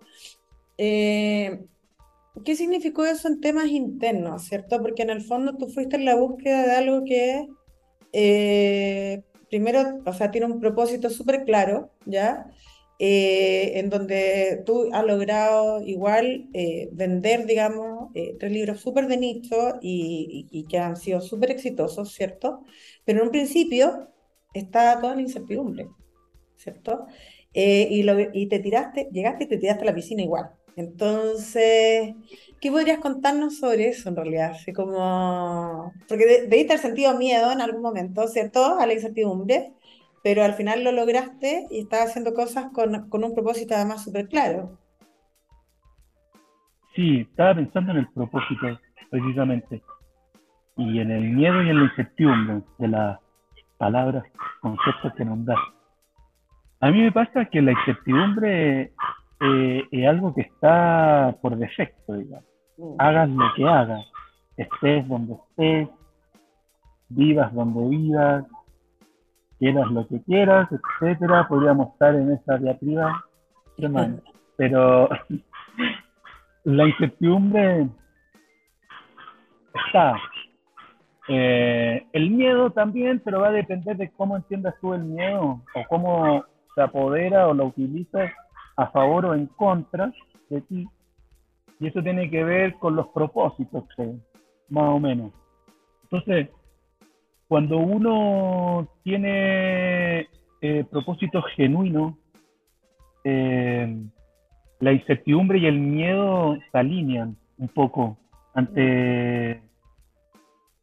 Eh, 0.78 1.66
¿Qué 2.44 2.56
significó 2.56 3.04
eso 3.06 3.28
en 3.28 3.40
temas 3.40 3.68
internos, 3.68 4.44
cierto? 4.44 4.80
Porque 4.82 5.02
en 5.02 5.10
el 5.10 5.22
fondo 5.22 5.56
tú 5.56 5.68
fuiste 5.68 5.96
en 5.96 6.04
la 6.04 6.16
búsqueda 6.16 6.66
de 6.66 6.72
algo 6.72 7.04
que, 7.04 7.46
eh, 8.12 9.22
primero, 9.50 10.02
o 10.04 10.12
sea, 10.12 10.30
tiene 10.30 10.46
un 10.46 10.60
propósito 10.60 11.10
súper 11.10 11.44
claro, 11.44 11.92
¿ya? 12.06 12.46
en 12.98 13.90
donde 13.90 14.62
tú 14.64 14.88
has 14.92 15.04
logrado 15.04 15.82
igual 15.82 16.48
vender, 16.92 17.44
digamos, 17.44 18.10
tres 18.38 18.52
libros 18.52 18.80
súper 18.80 19.06
de 19.06 19.18
nicho 19.18 19.74
y, 19.82 20.46
y, 20.50 20.64
que 20.64 20.78
han 20.78 20.96
sido 20.96 21.20
súper 21.20 21.50
exitosos, 21.50 22.14
¿cierto? 22.14 22.64
Pero 23.04 23.20
en 23.20 23.26
un 23.26 23.32
principio 23.32 24.08
está 24.58 25.00
toda 25.00 25.14
la 25.14 25.22
incertidumbre, 25.22 25.88
¿cierto? 26.56 27.06
Eh, 27.52 27.88
y, 27.90 28.02
lo, 28.02 28.14
y 28.32 28.46
te 28.48 28.58
tiraste, 28.58 29.08
llegaste 29.12 29.44
y 29.44 29.48
te 29.48 29.58
tiraste 29.58 29.82
a 29.82 29.86
la 29.86 29.94
piscina 29.94 30.22
igual. 30.22 30.50
Entonces, 30.76 32.14
¿qué 32.60 32.70
podrías 32.70 32.98
contarnos 32.98 33.58
sobre 33.58 33.88
eso 33.88 34.10
en 34.10 34.16
realidad? 34.16 34.50
Así 34.50 34.74
como, 34.74 35.90
porque 36.06 36.46
debiste 36.48 36.74
haber 36.74 36.82
sentido 36.82 37.16
miedo 37.16 37.50
en 37.50 37.62
algún 37.62 37.80
momento, 37.80 38.28
¿cierto? 38.28 38.78
A 38.78 38.86
la 38.86 38.92
incertidumbre, 38.92 39.72
pero 40.22 40.44
al 40.44 40.52
final 40.52 40.84
lo 40.84 40.92
lograste 40.92 41.66
y 41.70 41.80
estabas 41.80 42.10
haciendo 42.10 42.34
cosas 42.34 42.66
con, 42.74 43.08
con 43.08 43.24
un 43.24 43.34
propósito 43.34 43.74
además 43.74 44.04
súper 44.04 44.28
claro. 44.28 44.78
Sí, 46.94 47.20
estaba 47.20 47.54
pensando 47.54 47.92
en 47.92 47.98
el 47.98 48.08
propósito, 48.12 48.78
precisamente, 49.10 49.82
y 50.76 50.98
en 50.98 51.10
el 51.10 51.22
miedo 51.32 51.62
y 51.62 51.70
en 51.70 51.78
la 51.78 51.84
incertidumbre 51.84 52.62
de 52.78 52.88
la 52.88 53.20
palabras, 53.78 54.24
conceptos 54.60 55.12
que 55.14 55.24
nombrar. 55.24 55.58
A 56.80 56.90
mí 56.90 57.02
me 57.02 57.12
pasa 57.12 57.46
que 57.46 57.62
la 57.62 57.72
incertidumbre 57.72 58.92
eh, 59.40 59.88
es 59.90 60.08
algo 60.08 60.34
que 60.34 60.42
está 60.42 61.36
por 61.40 61.56
defecto, 61.56 62.14
digamos. 62.14 62.44
Mm. 62.76 62.94
Hagas 62.98 63.28
lo 63.30 63.54
que 63.54 63.64
hagas, 63.64 64.06
estés 64.56 65.08
donde 65.08 65.34
estés, 65.34 65.88
vivas 67.08 67.52
donde 67.54 67.96
vivas, 67.96 68.44
quieras 69.58 69.90
lo 69.90 70.06
que 70.06 70.22
quieras, 70.22 70.68
etcétera, 70.70 71.48
podríamos 71.48 71.92
estar 71.92 72.14
en 72.14 72.32
esa 72.32 72.58
diatriba 72.58 73.24
Pero 74.56 75.08
la 76.64 76.88
incertidumbre 76.88 77.88
está, 79.86 80.16
eh, 81.28 82.06
el 82.12 82.30
miedo 82.30 82.70
también, 82.70 83.20
pero 83.24 83.40
va 83.40 83.48
a 83.48 83.52
depender 83.52 83.96
de 83.96 84.10
cómo 84.10 84.36
entiendas 84.36 84.74
tú 84.80 84.94
el 84.94 85.04
miedo 85.04 85.62
o 85.74 85.84
cómo 85.88 86.44
se 86.74 86.82
apodera 86.82 87.48
o 87.48 87.54
la 87.54 87.64
utiliza 87.64 88.32
a 88.76 88.86
favor 88.88 89.26
o 89.26 89.34
en 89.34 89.46
contra 89.46 90.12
de 90.50 90.60
ti. 90.62 90.88
Y 91.80 91.88
eso 91.88 92.02
tiene 92.02 92.30
que 92.30 92.44
ver 92.44 92.74
con 92.74 92.96
los 92.96 93.08
propósitos, 93.08 93.84
más 94.68 94.84
o 94.84 95.00
menos. 95.00 95.32
Entonces, 96.04 96.48
cuando 97.48 97.78
uno 97.78 98.88
tiene 99.02 100.28
eh, 100.60 100.84
propósitos 100.90 101.44
genuinos, 101.56 102.14
eh, 103.24 103.96
la 104.80 104.92
incertidumbre 104.92 105.58
y 105.58 105.66
el 105.66 105.78
miedo 105.80 106.56
se 106.70 106.78
alinean 106.78 107.36
un 107.58 107.68
poco 107.68 108.16
ante, 108.54 109.62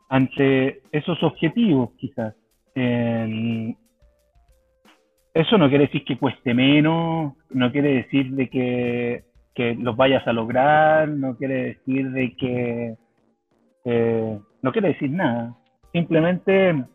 ante 0.10 0.82
esos 0.92 1.22
objetivos, 1.24 1.92
quizás. 1.98 2.36
eso 5.34 5.58
no 5.58 5.70
quiere 5.70 5.86
decir 5.86 6.04
que 6.06 6.18
cueste 6.18 6.54
menos, 6.54 7.34
no 7.50 7.72
quiere 7.72 7.96
decir 7.96 8.32
de 8.32 8.50
que, 8.50 9.24
los 9.80 9.96
vayas 9.96 10.26
a 10.28 10.34
lograr, 10.34 11.08
no 11.10 11.36
quiere 11.38 11.64
decir 11.64 12.12
de 12.12 12.36
que... 12.36 12.96
Eh, 13.86 14.40
no 14.62 14.72
quiere 14.72 14.90
decir 14.90 15.12
nada. 15.12 15.56
Simplemente 15.92 16.86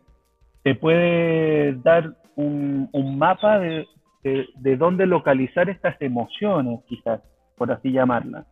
te 0.63 0.75
puede 0.75 1.73
dar 1.83 2.15
un, 2.35 2.89
un 2.91 3.17
mapa 3.17 3.59
de, 3.59 3.85
de, 4.23 4.77
dónde 4.77 5.05
localizar 5.05 5.69
estas 5.69 6.01
emociones, 6.01 6.81
quizás, 6.87 7.21
por 7.57 7.71
así 7.71 7.91
llamarlas. 7.91 8.45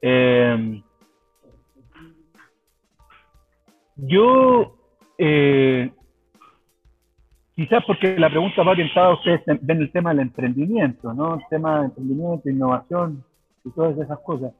Eh, 0.00 0.82
yo, 3.96 4.76
eh, 5.18 5.90
quizás 7.54 7.82
porque 7.86 8.18
la 8.18 8.30
pregunta 8.30 8.62
va 8.62 8.72
orientada 8.72 9.08
a 9.08 9.14
ustedes, 9.14 9.42
ven 9.62 9.80
el 9.80 9.90
tema 9.90 10.10
del 10.10 10.20
emprendimiento, 10.20 11.12
¿no? 11.14 11.34
El 11.34 11.42
tema 11.48 11.80
de 11.80 11.86
emprendimiento, 11.86 12.50
innovación 12.50 13.24
y 13.64 13.70
todas 13.70 13.98
esas 13.98 14.18
cosas. 14.20 14.52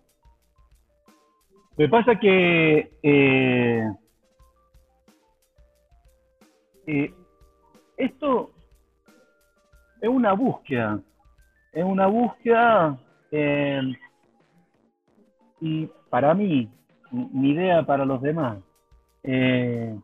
Me 1.76 1.88
pasa 1.88 2.19
que 2.19 2.90
eh, 3.02 3.85
esto 7.97 8.50
es 10.00 10.09
una 10.09 10.33
búsqueda, 10.33 11.00
es 11.73 11.85
una 11.85 12.07
búsqueda 12.07 12.99
eh, 13.31 13.83
y 15.61 15.88
para 16.09 16.33
mí, 16.33 16.71
mi 17.11 17.50
idea 17.50 17.85
para 17.85 18.05
los 18.05 18.23
demás, 18.23 18.59
eh, 19.26 19.95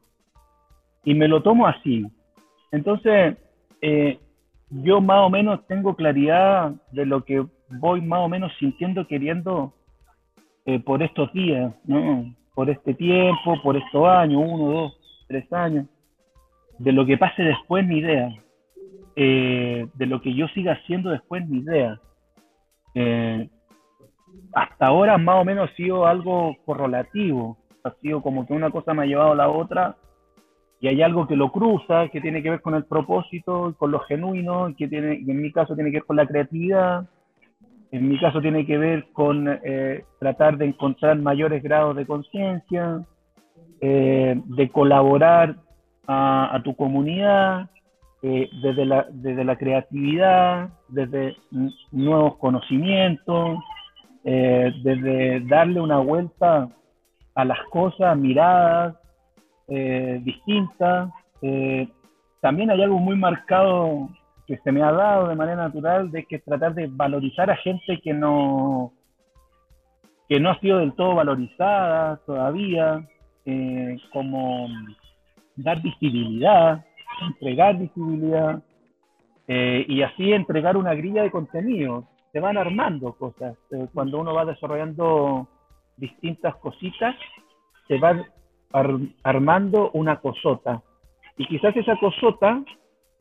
y 1.04 1.14
me 1.14 1.28
lo 1.28 1.42
tomo 1.42 1.66
así. 1.66 2.04
Entonces, 2.70 3.36
eh, 3.80 4.18
yo 4.70 5.00
más 5.00 5.26
o 5.26 5.30
menos 5.30 5.66
tengo 5.66 5.96
claridad 5.96 6.72
de 6.92 7.06
lo 7.06 7.24
que 7.24 7.44
voy 7.68 8.00
más 8.00 8.20
o 8.20 8.28
menos 8.28 8.52
sintiendo, 8.58 9.06
queriendo 9.06 9.72
por 10.84 11.02
estos 11.02 11.32
días, 11.32 11.74
¿no? 11.84 12.32
por 12.54 12.70
este 12.70 12.94
tiempo, 12.94 13.60
por 13.62 13.76
estos 13.76 14.06
años, 14.06 14.42
uno, 14.44 14.72
dos, 14.72 15.00
tres 15.26 15.50
años, 15.52 15.86
de 16.78 16.92
lo 16.92 17.06
que 17.06 17.18
pase 17.18 17.42
después, 17.42 17.86
mi 17.86 17.98
idea. 17.98 18.30
Eh, 19.14 19.86
de 19.94 20.06
lo 20.06 20.22
que 20.22 20.34
yo 20.34 20.48
siga 20.48 20.72
haciendo 20.72 21.10
después 21.10 21.46
mi 21.46 21.58
idea. 21.58 22.00
Eh, 22.94 23.48
hasta 24.54 24.86
ahora 24.86 25.18
más 25.18 25.40
o 25.40 25.44
menos 25.44 25.70
ha 25.70 25.74
sido 25.74 26.06
algo 26.06 26.56
correlativo, 26.64 27.58
ha 27.84 27.90
sido 28.00 28.22
como 28.22 28.46
que 28.46 28.52
una 28.54 28.70
cosa 28.70 28.94
me 28.94 29.02
ha 29.02 29.06
llevado 29.06 29.32
a 29.32 29.36
la 29.36 29.48
otra 29.48 29.96
y 30.80 30.88
hay 30.88 31.02
algo 31.02 31.26
que 31.26 31.36
lo 31.36 31.50
cruza, 31.52 32.08
que 32.08 32.20
tiene 32.20 32.42
que 32.42 32.50
ver 32.50 32.60
con 32.60 32.74
el 32.74 32.84
propósito, 32.84 33.74
con 33.78 33.90
lo 33.90 34.00
genuino, 34.00 34.74
que 34.76 34.88
tiene, 34.88 35.14
en 35.14 35.40
mi 35.40 35.52
caso 35.52 35.74
tiene 35.74 35.90
que 35.90 35.98
ver 35.98 36.06
con 36.06 36.16
la 36.16 36.26
creatividad, 36.26 37.08
en 37.92 38.08
mi 38.08 38.18
caso 38.18 38.40
tiene 38.40 38.66
que 38.66 38.78
ver 38.78 39.06
con 39.12 39.46
eh, 39.48 40.04
tratar 40.18 40.56
de 40.58 40.66
encontrar 40.66 41.18
mayores 41.18 41.62
grados 41.62 41.94
de 41.96 42.06
conciencia, 42.06 43.04
de 43.80 44.70
colaborar 44.72 45.56
a, 46.06 46.54
a, 46.54 46.62
tu 46.62 46.76
comunidad, 46.76 47.68
eh, 48.24 48.48
desde, 48.62 48.84
la, 48.84 49.04
desde 49.10 49.42
la 49.42 49.56
creatividad, 49.56 50.68
desde 50.86 51.36
nuevos 51.90 52.36
conocimientos, 52.36 53.58
eh, 54.22 54.72
desde 54.84 55.40
darle 55.40 55.80
una 55.80 55.98
vuelta 55.98 56.68
a 57.34 57.44
las 57.44 57.58
cosas, 57.70 58.16
miradas 58.16 58.96
eh, 59.68 60.20
distintas. 60.22 61.10
también 62.40 62.70
hay 62.70 62.82
algo 62.82 62.98
muy 62.98 63.16
marcado 63.16 64.08
que 64.46 64.58
se 64.58 64.72
me 64.72 64.82
ha 64.82 64.92
dado 64.92 65.28
de 65.28 65.36
manera 65.36 65.56
natural 65.56 66.10
de 66.10 66.24
que 66.24 66.38
tratar 66.40 66.74
de 66.74 66.88
valorizar 66.88 67.50
a 67.50 67.56
gente 67.56 68.00
que 68.02 68.12
no 68.12 68.92
que 70.28 70.40
no 70.40 70.50
ha 70.50 70.60
sido 70.60 70.78
del 70.78 70.94
todo 70.94 71.14
valorizada 71.14 72.16
todavía, 72.24 73.06
como 74.12 74.66
dar 75.56 75.82
visibilidad, 75.82 76.84
entregar 77.20 77.78
visibilidad 77.78 78.62
eh, 79.48 79.84
y 79.88 80.02
así 80.02 80.32
entregar 80.32 80.76
una 80.76 80.94
grilla 80.94 81.22
de 81.22 81.30
contenido. 81.30 82.08
Se 82.32 82.40
van 82.40 82.56
armando 82.56 83.12
cosas. 83.14 83.56
Eh, 83.70 83.86
cuando 83.92 84.20
uno 84.20 84.34
va 84.34 84.44
desarrollando 84.44 85.48
distintas 85.96 86.56
cositas, 86.56 87.14
se 87.88 87.98
va 87.98 88.24
armando 89.22 89.90
una 89.92 90.16
cosota. 90.20 90.82
Y 91.36 91.46
quizás 91.46 91.76
esa 91.76 91.96
cosota 91.96 92.62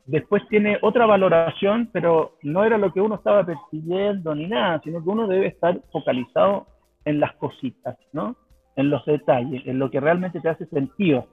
después 0.06 0.46
tiene 0.48 0.78
otra 0.82 1.06
valoración, 1.06 1.88
pero 1.92 2.36
no 2.42 2.64
era 2.64 2.78
lo 2.78 2.92
que 2.92 3.00
uno 3.00 3.16
estaba 3.16 3.44
persiguiendo 3.44 4.34
ni 4.34 4.46
nada, 4.46 4.80
sino 4.82 5.02
que 5.02 5.08
uno 5.08 5.26
debe 5.26 5.46
estar 5.46 5.78
focalizado 5.92 6.66
en 7.04 7.20
las 7.20 7.34
cositas, 7.36 7.96
¿no? 8.12 8.36
En 8.76 8.90
los 8.90 9.04
detalles, 9.04 9.66
en 9.66 9.78
lo 9.78 9.90
que 9.90 10.00
realmente 10.00 10.40
te 10.40 10.48
hace 10.48 10.66
sentido. 10.66 11.26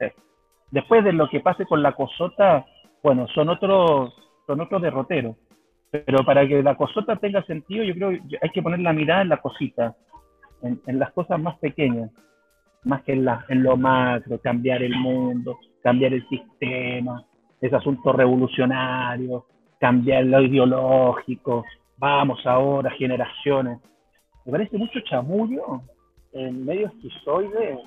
Después 0.71 1.03
de 1.03 1.13
lo 1.13 1.29
que 1.29 1.39
pase 1.39 1.65
con 1.65 1.81
la 1.81 1.93
cosota, 1.93 2.65
bueno, 3.01 3.27
son 3.29 3.49
otros, 3.49 4.13
son 4.45 4.61
otros 4.61 4.81
derroteros. 4.81 5.35
Pero 5.91 6.23
para 6.23 6.47
que 6.47 6.61
la 6.61 6.75
cosota 6.75 7.15
tenga 7.15 7.41
sentido, 7.43 7.83
yo 7.83 7.93
creo 7.95 8.09
que 8.11 8.37
hay 8.41 8.49
que 8.49 8.61
poner 8.61 8.79
la 8.79 8.93
mirada 8.93 9.23
en 9.23 9.29
la 9.29 9.37
cosita, 9.37 9.95
en, 10.61 10.99
las 10.99 11.11
cosas 11.11 11.39
más 11.39 11.57
pequeñas, 11.59 12.11
más 12.83 13.03
que 13.03 13.13
en, 13.13 13.25
la, 13.25 13.45
en 13.49 13.63
lo 13.63 13.77
macro, 13.77 14.39
cambiar 14.39 14.83
el 14.83 14.95
mundo, 14.95 15.57
cambiar 15.81 16.13
el 16.13 16.27
sistema, 16.27 17.25
ese 17.61 17.75
asunto 17.75 18.11
revolucionario, 18.13 19.45
cambiar 19.79 20.25
lo 20.25 20.41
ideológico, 20.41 21.65
vamos 21.97 22.45
ahora, 22.45 22.89
generaciones. 22.91 23.79
Me 24.45 24.51
parece 24.51 24.77
mucho 24.77 24.99
chamullo 25.01 25.81
en 26.33 26.65
medio 26.65 26.87
esquizoide 26.87 27.79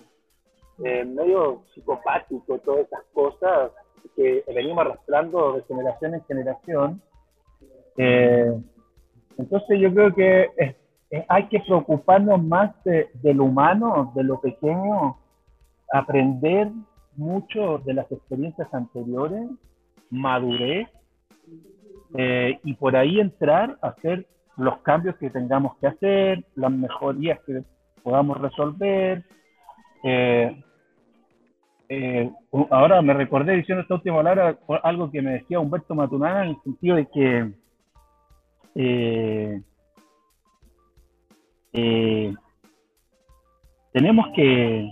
eh, 0.85 1.05
medio 1.05 1.63
psicopático, 1.75 2.59
todas 2.59 2.87
esas 2.87 3.05
cosas 3.13 3.71
que 4.17 4.43
venimos 4.49 4.79
arrastrando 4.79 5.53
de 5.55 5.63
generación 5.65 6.15
en 6.15 6.25
generación. 6.25 7.03
Eh, 7.97 8.53
entonces 9.39 9.81
yo 9.81 9.93
creo 9.93 10.15
que 10.15 10.77
hay 11.29 11.47
que 11.49 11.61
preocuparnos 11.61 12.43
más 12.43 12.73
de, 12.85 13.35
lo 13.35 13.45
humano, 13.45 14.13
de 14.15 14.25
lo 14.25 14.41
pequeño, 14.41 15.19
aprender 15.93 16.71
mucho 17.17 17.79
de 17.79 17.95
las 17.95 18.11
experiencias 18.11 18.73
anteriores, 18.73 19.49
madurez, 20.11 20.89
eh, 22.15 22.59
y 22.65 22.75
por 22.75 22.97
ahí 22.97 23.21
entrar 23.21 23.79
a 23.83 23.89
hacer 23.89 24.27
los 24.57 24.79
cambios 24.79 25.17
que 25.17 25.31
tengamos 25.31 25.77
que 25.79 25.87
hacer, 25.87 26.45
las 26.55 26.71
mejorías 26.71 27.41
que 27.47 27.63
podamos 28.03 28.41
resolver, 28.41 29.25
eh, 30.05 30.63
eh, 31.95 32.31
ahora 32.71 33.03
me 33.03 33.13
recordé 33.13 33.55
diciendo 33.55 33.83
esta 33.83 33.95
última 33.95 34.17
palabra 34.17 34.59
algo 34.83 35.11
que 35.11 35.21
me 35.21 35.33
decía 35.33 35.61
Humberto 35.61 35.95
Maturana 35.95 36.45
en 36.45 36.51
el 36.51 36.63
sentido 36.63 36.97
de 36.97 37.07
que 37.07 37.53
eh, 38.75 39.63
eh, 41.73 42.33
tenemos 43.93 44.27
que 44.35 44.89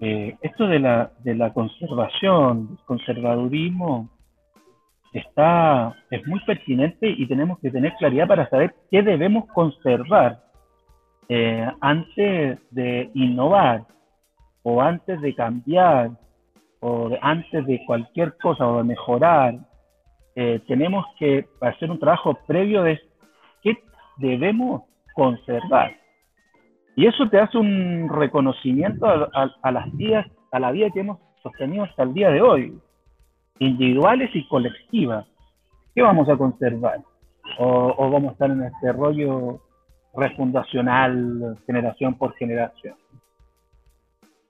esto 0.00 0.66
de 0.66 0.80
la, 0.80 1.12
de 1.20 1.34
la 1.34 1.54
conservación, 1.54 2.68
el 2.72 2.84
conservadurismo, 2.84 4.10
está, 5.14 5.96
es 6.10 6.26
muy 6.26 6.40
pertinente 6.40 7.08
y 7.08 7.26
tenemos 7.26 7.58
que 7.60 7.70
tener 7.70 7.94
claridad 7.94 8.28
para 8.28 8.46
saber 8.50 8.74
qué 8.90 9.02
debemos 9.02 9.46
conservar 9.46 10.42
antes 11.80 12.58
de 12.70 13.10
innovar 13.14 13.86
o 14.62 14.82
antes 14.82 15.20
de 15.20 15.34
cambiar 15.34 16.10
o 16.86 17.10
antes 17.22 17.64
de 17.66 17.82
cualquier 17.86 18.36
cosa 18.36 18.66
o 18.66 18.78
de 18.78 18.84
mejorar, 18.84 19.54
eh, 20.34 20.60
tenemos 20.66 21.06
que 21.18 21.46
hacer 21.62 21.90
un 21.90 21.98
trabajo 21.98 22.34
previo 22.46 22.82
de 22.82 23.00
qué 23.62 23.78
debemos 24.18 24.82
conservar. 25.14 25.96
Y 26.96 27.06
eso 27.06 27.28
te 27.28 27.40
hace 27.40 27.58
un 27.58 28.08
reconocimiento 28.08 29.06
a, 29.06 29.70
las 29.70 29.92
vías, 29.96 30.26
a 30.52 30.60
la 30.60 30.70
vida 30.70 30.90
que 30.90 31.00
hemos 31.00 31.18
sostenido 31.42 31.84
hasta 31.84 32.02
el 32.04 32.14
día 32.14 32.30
de 32.30 32.42
hoy, 32.42 32.78
individuales 33.58 34.30
y 34.34 34.46
colectivas. 34.46 35.26
¿qué 35.94 36.02
vamos 36.02 36.28
a 36.28 36.36
conservar? 36.36 37.00
O, 37.58 38.10
vamos 38.10 38.30
a 38.30 38.32
estar 38.32 38.50
en 38.50 38.62
este 38.64 38.92
rollo 38.92 39.60
refundacional 40.14 41.56
generación 41.66 42.14
por 42.14 42.34
generación. 42.34 42.96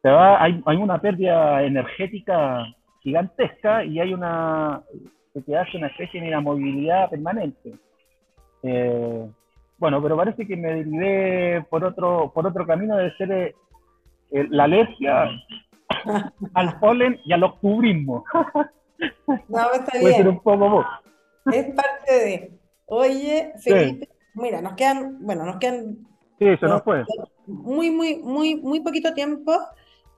Se 0.02 0.10
hay, 0.10 0.62
una 0.66 1.00
pérdida 1.00 1.62
energética 1.62 2.66
gigantesca 3.00 3.84
y 3.84 4.00
hay 4.00 4.12
una 4.12 4.82
que 5.46 5.56
hace 5.56 5.78
una 5.78 5.88
especie 5.88 6.20
de 6.20 6.28
inamovilidad 6.28 7.10
permanente. 7.10 7.74
Eh, 8.62 9.28
bueno, 9.84 10.02
pero 10.02 10.16
parece 10.16 10.46
que 10.46 10.56
me 10.56 10.76
derivé 10.76 11.62
por 11.68 11.84
otro, 11.84 12.32
por 12.32 12.46
otro 12.46 12.66
camino 12.66 12.96
de 12.96 13.14
ser 13.16 13.30
eh, 13.30 13.54
la 14.48 14.64
alergia 14.64 15.28
al 16.54 16.78
polen 16.80 17.20
y 17.26 17.34
al 17.34 17.44
octubrismo. 17.44 18.24
No, 19.46 19.72
está 19.74 19.92
Puede 20.00 20.14
ser 20.14 20.28
un 20.30 20.40
poco 20.40 20.70
vos. 20.70 20.86
Es 21.52 21.66
parte 21.74 22.12
de. 22.12 22.58
Oye, 22.86 23.52
Felipe, 23.62 24.08
mira, 24.32 24.62
nos 24.62 24.72
quedan, 24.72 25.18
bueno, 25.20 25.44
nos 25.44 25.58
quedan. 25.58 25.98
Sí, 26.38 26.46
se 26.58 26.66
nos 26.66 26.82
fue. 26.82 27.04
Muy, 27.46 27.90
muy, 27.90 28.16
muy, 28.22 28.54
muy 28.56 28.80
poquito 28.80 29.12
tiempo. 29.12 29.52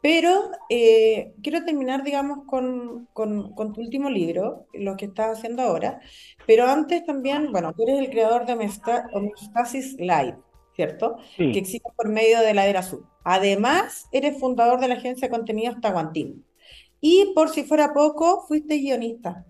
Pero 0.06 0.52
eh, 0.68 1.34
quiero 1.42 1.64
terminar, 1.64 2.04
digamos, 2.04 2.44
con, 2.46 3.08
con, 3.12 3.72
tu 3.72 3.80
último 3.80 4.08
libro, 4.08 4.68
lo 4.72 4.96
que 4.96 5.06
estás 5.06 5.36
haciendo 5.36 5.62
ahora. 5.62 5.98
Pero 6.46 6.64
antes 6.64 7.04
también, 7.04 7.50
bueno, 7.50 7.72
tú 7.72 7.82
eres 7.82 7.98
el 7.98 8.10
creador 8.10 8.46
de 8.46 8.52
Homeostasis 8.52 9.96
Live, 9.98 10.38
¿cierto? 10.76 11.16
Que 11.36 11.58
existe 11.58 11.90
por 11.96 12.08
medio 12.08 12.38
de 12.38 12.54
la 12.54 12.68
Era 12.68 12.78
Azul. 12.78 13.04
Además, 13.24 14.06
eres 14.12 14.38
fundador 14.38 14.78
de 14.78 14.86
la 14.86 14.94
agencia 14.94 15.26
de 15.26 15.36
contenidos 15.36 15.80
Taguantín. 15.80 16.46
Y 17.00 17.32
por 17.34 17.48
si 17.48 17.64
fuera 17.64 17.92
poco, 17.92 18.44
fuiste 18.46 18.76
guionista. 18.76 19.44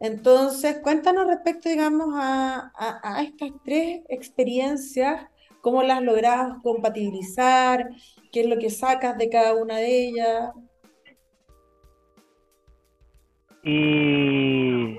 Entonces, 0.00 0.80
cuéntanos 0.82 1.28
respecto, 1.28 1.68
digamos, 1.68 2.08
a, 2.14 2.72
a, 2.74 3.18
a 3.18 3.22
estas 3.22 3.50
tres 3.64 4.00
experiencias 4.08 5.28
cómo 5.62 5.82
las 5.84 6.02
logras 6.02 6.58
compatibilizar, 6.62 7.88
qué 8.32 8.40
es 8.42 8.48
lo 8.48 8.58
que 8.58 8.68
sacas 8.68 9.16
de 9.16 9.30
cada 9.30 9.54
una 9.54 9.76
de 9.76 10.08
ellas. 10.08 10.50
Y 13.62 14.98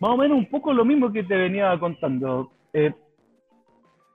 más 0.00 0.10
o 0.10 0.16
menos 0.16 0.36
un 0.36 0.50
poco 0.50 0.72
lo 0.72 0.84
mismo 0.84 1.12
que 1.12 1.22
te 1.22 1.36
venía 1.36 1.78
contando. 1.78 2.50
Eh, 2.72 2.92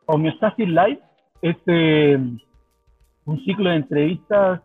Homeostasis 0.05 0.67
Live 0.67 0.99
es 1.41 1.55
eh, 1.67 2.19
un 3.25 3.45
ciclo 3.45 3.69
de 3.69 3.75
entrevistas 3.77 4.61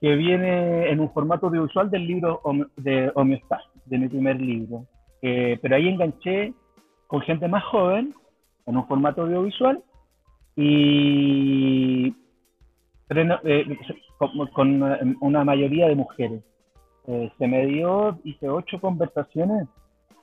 que 0.00 0.16
viene 0.16 0.90
en 0.90 0.98
un 0.98 1.12
formato 1.12 1.46
audiovisual 1.46 1.88
del 1.88 2.08
libro 2.08 2.42
de 2.76 3.12
Homeostasis, 3.14 3.70
de 3.84 3.98
mi 3.98 4.08
primer 4.08 4.40
libro. 4.40 4.84
Eh, 5.22 5.60
pero 5.62 5.76
ahí 5.76 5.88
enganché 5.88 6.52
con 7.06 7.20
gente 7.20 7.46
más 7.46 7.62
joven 7.64 8.12
en 8.66 8.76
un 8.76 8.86
formato 8.86 9.22
audiovisual 9.22 9.82
y 10.56 12.14
eh, 13.08 13.78
con, 14.52 14.92
eh, 14.92 15.16
una 15.20 15.44
mayoría 15.44 15.88
de 15.88 15.94
mujeres. 15.94 16.42
Eh, 17.06 17.30
se 17.38 17.46
me 17.46 17.66
dio, 17.66 18.18
hice 18.24 18.48
ocho 18.48 18.80
conversaciones 18.80 19.66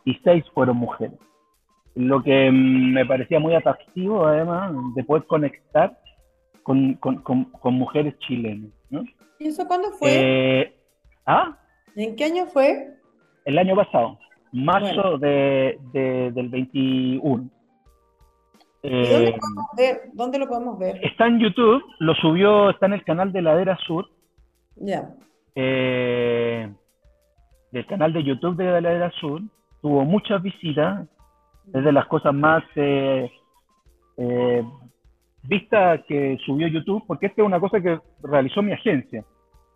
y 0.06 0.16
seis 0.24 0.44
fueron 0.54 0.78
mujeres. 0.78 1.20
Lo 1.96 2.24
que 2.24 2.50
mm, 2.50 2.94
me 2.94 3.06
parecía 3.06 3.40
muy 3.40 3.54
atractivo, 3.54 4.26
además, 4.26 4.72
de 4.96 5.04
poder 5.04 5.26
conectar 5.26 5.98
con, 6.64 6.94
con, 6.96 7.18
con, 7.22 7.74
mujeres 7.74 8.18
chilenas. 8.20 8.72
¿no? 8.90 9.04
¿Y 9.40 9.48
eso 9.48 9.68
cuándo 9.68 9.92
fue? 9.92 10.76
¿Ah? 11.26 11.58
¿En 11.96 12.16
qué 12.16 12.26
año 12.26 12.46
fue? 12.46 12.96
El 13.46 13.58
año 13.58 13.76
pasado, 13.76 14.20
marzo 14.52 15.18
de, 15.18 15.80
de, 15.92 16.32
del 16.32 16.50
21. 16.50 17.50
Eh, 18.82 19.36
dónde, 20.14 20.40
lo 20.40 20.48
podemos 20.48 20.80
ver? 20.80 21.00
Está 21.04 21.28
en 21.28 21.40
YouTube, 21.40 21.84
lo 22.00 22.14
subió, 22.16 22.70
está 22.70 22.86
en 22.86 22.94
el 22.94 23.04
canal 23.04 23.32
de 23.32 23.42
Ladera 23.42 23.78
Sur. 23.86 24.08
Ya. 24.78 25.10
Eh, 25.56 26.72
del 27.72 27.86
canal 27.88 28.14
de 28.14 28.24
YouTube 28.24 28.56
de 28.56 28.82
Ladera 28.82 29.12
Sur. 29.20 29.42
Tuvo 29.82 30.06
muchas 30.06 30.42
visitas. 30.42 31.08
Es 31.74 31.84
de 31.84 31.92
las 31.92 32.08
cosas 32.08 32.34
más 32.34 32.64
eh, 32.76 33.30
vistas 35.44 36.02
que 36.08 36.38
subió 36.46 36.68
YouTube, 36.68 37.04
porque 37.06 37.28
esta 37.28 37.42
es 37.42 37.46
una 37.46 37.60
cosa 37.60 37.82
que 37.82 38.00
realizó 38.24 38.62
mi 38.62 38.72
agencia. 38.72 39.24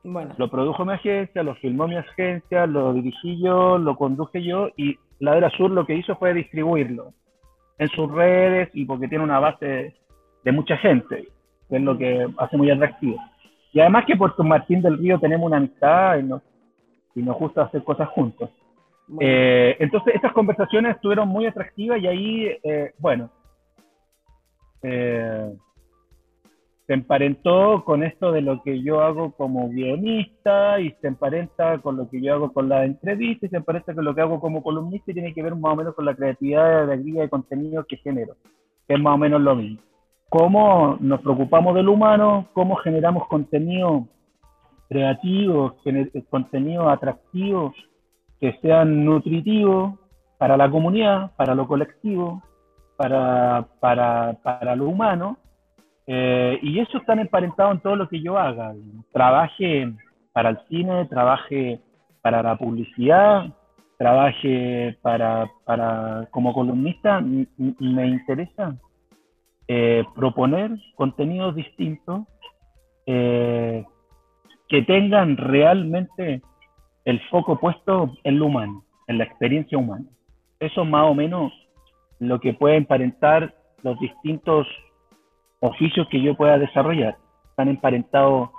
Bueno. 0.04 0.34
Lo 0.38 0.50
produjo 0.50 0.84
mi 0.86 0.94
agencia, 0.94 1.44
lo 1.44 1.56
filmó 1.56 1.88
mi 1.88 1.96
agencia, 1.96 2.66
lo 2.66 2.94
dirigí 2.94 3.42
yo, 3.42 3.78
lo 3.78 3.96
conduje 3.96 4.44
yo 4.44 4.70
y 4.76 4.98
Ladera 5.20 5.50
Sur 5.52 5.72
lo 5.72 5.86
que 5.86 5.96
hizo 5.96 6.16
fue 6.18 6.34
distribuirlo 6.34 7.14
en 7.78 7.90
sus 7.90 8.12
redes 8.12 8.70
y 8.74 8.86
porque 8.86 9.08
tiene 9.08 9.24
una 9.24 9.40
base 9.40 9.96
de 10.44 10.52
mucha 10.52 10.78
gente, 10.78 11.28
que 11.70 11.76
es 11.76 11.82
lo 11.82 11.98
que 11.98 12.28
hace 12.38 12.58
muy 12.58 12.70
atractivo. 12.70 13.18
Y 13.72 13.80
además 13.80 14.06
que 14.06 14.16
Puerto 14.16 14.44
Martín 14.44 14.82
del 14.82 14.98
Río 14.98 15.20
tenemos 15.20 15.48
una 15.48 15.58
amistad 15.58 16.20
y 16.20 16.24
nos, 16.24 16.42
y 17.16 17.22
nos 17.22 17.38
gusta 17.38 17.64
hacer 17.64 17.84
cosas 17.84 18.10
juntos. 18.10 18.50
Eh, 19.20 19.76
entonces, 19.80 20.16
estas 20.16 20.32
conversaciones 20.32 20.96
estuvieron 20.96 21.28
muy 21.28 21.46
atractivas 21.46 22.00
y 22.00 22.08
ahí, 22.08 22.58
eh, 22.64 22.94
bueno, 23.00 23.30
eh, 24.84 25.54
se 26.86 26.94
emparentó 26.94 27.84
con 27.86 28.04
esto 28.04 28.32
de 28.32 28.42
lo 28.42 28.62
que 28.62 28.82
yo 28.82 29.02
hago 29.02 29.32
como 29.32 29.70
guionista 29.70 30.82
y 30.82 30.92
se 31.00 31.08
emparenta 31.08 31.78
con 31.80 31.96
lo 31.96 32.10
que 32.10 32.22
yo 32.22 32.34
hago 32.34 32.52
con 32.52 32.68
la 32.68 32.84
entrevista 32.84 33.46
y 33.46 33.50
se 33.50 33.58
emparenta 33.58 33.94
con 33.94 34.04
lo 34.04 34.14
que 34.14 34.22
hago 34.22 34.42
como 34.42 34.62
columnista 34.62 35.12
y 35.12 35.14
tiene 35.14 35.34
que 35.34 35.44
ver 35.44 35.56
más 35.56 35.74
o 35.74 35.76
menos 35.78 35.96
con 35.96 36.06
la 36.06 36.16
creatividad 36.16 36.88
de 36.88 36.98
guía 36.98 37.22
de 37.22 37.30
contenido 37.30 37.86
que 37.86 37.98
genero, 37.98 38.36
que 38.88 38.96
es 38.96 39.00
más 39.00 39.16
o 39.16 39.18
menos 39.18 39.40
lo 39.42 39.56
mismo. 39.56 39.80
Cómo 40.28 40.98
nos 41.00 41.22
preocupamos 41.22 41.74
del 41.76 41.88
humano, 41.88 42.50
cómo 42.54 42.76
generamos 42.78 43.28
contenido 43.28 44.08
creativo, 44.90 45.76
contenido 46.30 46.90
atractivo, 46.90 47.74
que 48.42 48.60
sean 48.62 49.06
nutritivos 49.06 49.94
para 50.38 50.58
la 50.58 50.70
comunidad, 50.70 51.32
para 51.38 51.56
lo 51.56 51.66
colectivo, 51.66 52.44
para, 52.98 53.68
para, 53.80 54.38
para 54.44 54.76
lo 54.76 54.90
humano 54.90 55.38
eh, 56.08 56.60
y 56.62 56.80
eso 56.80 56.98
está 56.98 57.14
emparentado 57.14 57.72
en 57.72 57.80
todo 57.80 57.96
lo 57.96 58.10
que 58.10 58.22
yo 58.22 58.38
haga. 58.38 58.74
Trabaje 59.12 59.94
para 60.34 60.50
el 60.50 60.60
cine, 60.70 61.06
trabaje 61.06 61.80
para 62.22 62.42
la 62.42 62.58
publicidad, 62.58 63.54
trabaje 63.98 64.98
para, 65.02 65.50
para 65.66 66.28
como 66.32 66.54
columnista, 66.54 67.22
me 67.22 68.08
interesa 68.08 68.78
eh, 69.68 70.04
proponer 70.14 70.72
contenidos 70.96 71.56
distintos 71.56 72.24
eh, 73.06 73.86
que 74.68 74.82
tengan 74.82 75.38
realmente 75.38 76.42
el 77.06 77.22
foco 77.30 77.60
puesto 77.60 78.14
en 78.24 78.40
lo 78.40 78.48
humano, 78.48 78.84
en 79.08 79.18
la 79.18 79.24
experiencia 79.24 79.78
humana. 79.78 80.06
Eso 80.60 80.84
es 80.84 80.90
más 80.90 81.06
o 81.06 81.14
menos 81.14 81.54
lo 82.20 82.40
que 82.40 82.54
puede 82.54 82.76
emparentar 82.76 83.54
los 83.84 83.98
distintos 84.00 84.68
oficios 85.64 86.08
que 86.12 86.22
yo 86.22 86.36
pueda 86.36 86.58
desarrollar. 86.58 87.18
Están 87.50 87.70
emparentados 87.70 88.50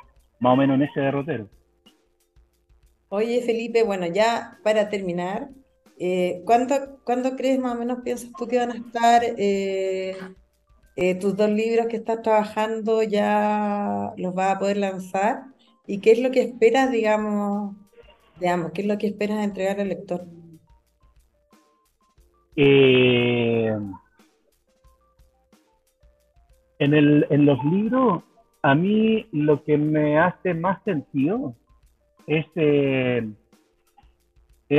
más 0.40 0.54
o 0.54 0.56
menos 0.56 0.76
en 0.76 0.82
ese 0.82 1.00
derrotero. 1.00 1.48
Oye, 3.10 3.42
Felipe, 3.42 3.84
bueno, 3.84 4.06
ya 4.06 4.58
para 4.64 4.88
terminar, 4.88 5.50
eh, 5.98 6.42
¿cuándo, 6.46 7.36
crees 7.36 7.58
más 7.58 7.74
o 7.74 7.78
menos 7.78 7.98
piensas 8.02 8.32
tú 8.36 8.48
que 8.48 8.58
van 8.58 8.72
a 8.72 8.76
estar 8.76 9.22
eh, 9.22 10.16
eh, 10.96 11.14
tus 11.16 11.36
dos 11.36 11.50
libros 11.50 11.86
que 11.86 11.96
estás 11.96 12.22
trabajando? 12.22 13.02
¿Ya 13.02 14.12
los 14.16 14.34
vas 14.34 14.56
a 14.56 14.58
poder 14.58 14.78
lanzar? 14.78 15.44
¿Y 15.86 16.00
qué 16.00 16.12
es 16.12 16.20
lo 16.20 16.30
que 16.30 16.40
esperas, 16.40 16.90
digamos, 16.90 17.76
digamos, 18.40 18.72
qué 18.72 18.80
es 18.80 18.88
lo 18.88 18.96
que 18.96 19.08
esperas 19.08 19.44
entregar 19.44 19.78
al 19.78 19.90
lector? 19.90 20.26
Eh, 22.56 23.76
en, 26.84 26.94
el, 26.94 27.26
en 27.30 27.46
los 27.46 27.62
libros, 27.64 28.22
a 28.62 28.74
mí 28.74 29.26
lo 29.32 29.62
que 29.64 29.76
me 29.76 30.18
hace 30.18 30.54
más 30.54 30.82
sentido 30.84 31.54
es, 32.26 32.46
eh, 32.56 33.26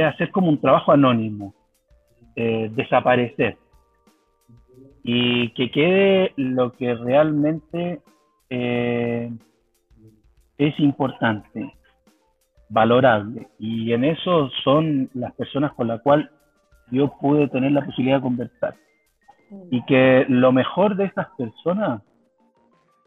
hacer 0.03 0.31
como 0.31 0.49
un 0.49 0.59
trabajo 0.59 0.91
anónimo, 0.91 1.53
eh, 2.35 2.69
desaparecer 2.73 3.57
y 5.03 5.49
que 5.49 5.69
quede 5.69 6.33
lo 6.35 6.73
que 6.73 6.95
realmente 6.95 8.01
eh, 8.49 9.31
es 10.57 10.79
importante, 10.79 11.73
valorable. 12.69 13.47
Y 13.59 13.93
en 13.93 14.03
eso 14.03 14.49
son 14.63 15.09
las 15.13 15.33
personas 15.35 15.73
con 15.73 15.87
las 15.87 16.01
cuales 16.01 16.27
yo 16.91 17.15
pude 17.21 17.47
tener 17.49 17.71
la 17.71 17.85
posibilidad 17.85 18.17
de 18.17 18.23
conversar 18.23 18.75
y 19.71 19.83
que 19.85 20.25
lo 20.29 20.51
mejor 20.51 20.95
de 20.95 21.05
estas 21.05 21.27
personas, 21.37 22.01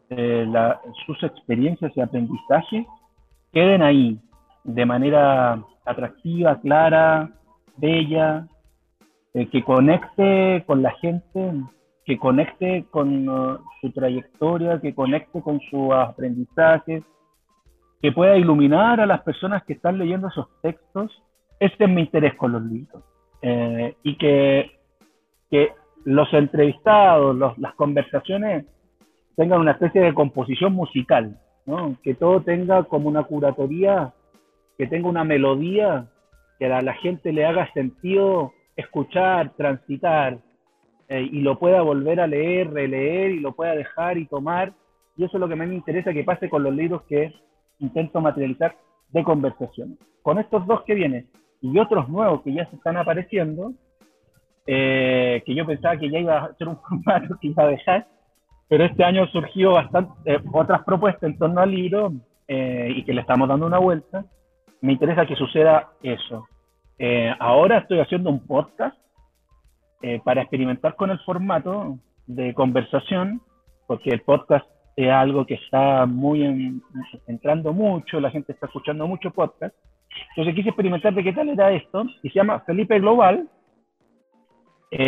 eh, 0.09 0.47
sus 1.05 1.21
experiencias 1.23 1.91
y 1.95 2.01
aprendizajes, 2.01 2.85
queden 3.51 3.81
ahí 3.81 4.19
de 4.63 4.85
manera 4.85 5.63
atractiva, 5.85 6.59
clara, 6.59 7.29
bella, 7.77 8.47
eh, 9.33 9.47
que 9.47 9.63
conecte 9.63 10.63
con 10.65 10.81
la 10.81 10.91
gente, 10.91 11.53
que 12.05 12.17
conecte 12.17 12.85
con 12.89 13.29
uh, 13.29 13.59
su 13.81 13.91
trayectoria, 13.91 14.81
que 14.81 14.95
conecte 14.95 15.41
con 15.41 15.59
su 15.69 15.93
aprendizaje, 15.93 17.03
que 18.01 18.11
pueda 18.11 18.37
iluminar 18.37 18.99
a 18.99 19.05
las 19.05 19.21
personas 19.21 19.63
que 19.65 19.73
están 19.73 19.97
leyendo 19.97 20.27
esos 20.27 20.47
textos. 20.61 21.11
Ese 21.59 21.75
es 21.83 21.89
mi 21.89 22.01
interés 22.01 22.35
con 22.35 22.53
los 22.53 22.63
libros. 22.63 23.03
Eh, 23.41 23.95
y 24.03 24.17
que, 24.17 24.71
que 25.51 25.73
los 26.05 26.33
entrevistados, 26.33 27.37
las 27.57 27.75
conversaciones 27.75 28.65
tengan 29.35 29.61
una 29.61 29.71
especie 29.71 30.01
de 30.01 30.13
composición 30.13 30.73
musical, 30.73 31.37
que 32.03 32.15
todo 32.15 32.41
tenga 32.41 32.83
como 32.83 33.09
una 33.09 33.23
curatoría, 33.23 34.13
que 34.77 34.87
tenga 34.87 35.07
una 35.07 35.23
melodía, 35.23 36.07
que 36.57 36.65
a 36.65 36.81
la 36.81 36.93
gente 36.93 37.31
le 37.31 37.45
haga 37.45 37.71
sentido 37.73 38.53
escuchar, 38.75 39.53
transitar, 39.55 40.39
eh, 41.07 41.21
y 41.21 41.41
lo 41.41 41.57
pueda 41.57 41.81
volver 41.81 42.19
a 42.21 42.27
leer, 42.27 42.71
releer, 42.71 43.31
y 43.31 43.39
lo 43.39 43.53
pueda 43.53 43.75
dejar 43.75 44.17
y 44.17 44.25
tomar. 44.25 44.73
Y 45.17 45.23
eso 45.23 45.37
es 45.37 45.41
lo 45.41 45.47
que 45.47 45.53
a 45.53 45.57
mí 45.57 45.65
me 45.65 45.75
interesa 45.75 46.13
que 46.13 46.23
pase 46.23 46.49
con 46.49 46.63
los 46.63 46.73
libros 46.73 47.01
que 47.03 47.33
intento 47.79 48.21
materializar 48.21 48.75
de 49.09 49.23
conversaciones. 49.23 49.97
Con 50.21 50.37
estos 50.37 50.65
dos 50.67 50.83
que 50.83 50.93
vienen 50.93 51.27
y 51.61 51.77
otros 51.79 52.07
nuevos 52.09 52.41
que 52.43 52.53
ya 52.53 52.69
se 52.69 52.75
están 52.75 52.97
apareciendo, 52.97 53.73
eh, 54.71 55.41
que 55.47 55.55
yo 55.55 55.65
pensaba 55.65 55.97
que 55.97 56.11
ya 56.11 56.19
iba 56.19 56.37
a 56.37 56.53
ser 56.53 56.67
un 56.67 56.77
formato 56.87 57.35
que 57.41 57.47
iba 57.47 57.63
a 57.63 57.67
dejar, 57.67 58.07
pero 58.67 58.85
este 58.85 59.03
año 59.03 59.25
surgió 59.27 59.71
bastante, 59.73 60.11
eh, 60.25 60.39
otras 60.53 60.83
propuestas 60.83 61.23
en 61.23 61.39
torno 61.39 61.59
al 61.59 61.71
libro 61.71 62.13
eh, 62.47 62.93
y 62.95 63.03
que 63.03 63.13
le 63.13 63.21
estamos 63.21 63.49
dando 63.49 63.65
una 63.65 63.79
vuelta. 63.79 64.23
Me 64.81 64.93
interesa 64.93 65.25
que 65.25 65.35
suceda 65.35 65.89
eso. 66.03 66.47
Eh, 66.99 67.33
ahora 67.39 67.79
estoy 67.79 67.99
haciendo 67.99 68.29
un 68.29 68.45
podcast 68.45 68.95
para 70.23 70.43
experimentar 70.43 70.95
con 70.95 71.09
el 71.09 71.19
formato 71.19 71.97
de 72.25 72.53
conversación, 72.53 73.41
porque 73.85 74.11
el 74.11 74.21
podcast 74.21 74.65
es 74.95 75.11
algo 75.11 75.45
que 75.45 75.55
está 75.55 76.05
muy 76.05 76.79
entrando 77.27 77.73
mucho, 77.73 78.21
la 78.21 78.31
gente 78.31 78.53
está 78.53 78.67
escuchando 78.67 79.07
mucho 79.07 79.31
podcast. 79.31 79.75
Entonces 80.29 80.55
quise 80.55 80.69
experimentar 80.69 81.13
de 81.13 81.21
qué 81.21 81.33
tal 81.33 81.49
era 81.49 81.73
esto, 81.73 82.05
y 82.23 82.29
se 82.29 82.35
llama 82.35 82.61
Felipe 82.61 82.97
Global. 82.99 83.49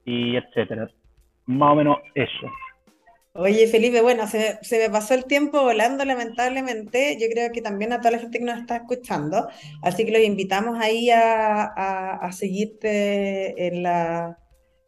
y 0.04 0.36
etcétera. 0.36 0.90
Más 1.46 1.72
o 1.72 1.74
menos 1.76 1.96
eso. 2.14 2.46
Oye, 3.34 3.66
Felipe, 3.66 4.02
bueno, 4.02 4.26
se, 4.26 4.58
se, 4.62 4.78
me 4.78 4.90
pasó 4.90 5.14
el 5.14 5.24
tiempo 5.24 5.62
volando, 5.62 6.04
lamentablemente. 6.04 7.16
Yo 7.18 7.28
creo 7.32 7.50
que 7.50 7.62
también 7.62 7.92
a 7.92 7.98
toda 7.98 8.12
la 8.12 8.18
gente 8.18 8.38
que 8.38 8.44
nos 8.44 8.60
está 8.60 8.76
escuchando. 8.76 9.48
Así 9.80 10.04
que 10.04 10.12
los 10.12 10.20
invitamos 10.20 10.78
ahí 10.78 11.08
a, 11.08 11.62
a, 11.64 12.32
seguirte 12.32 13.68
en, 13.68 13.82
la, 13.82 14.38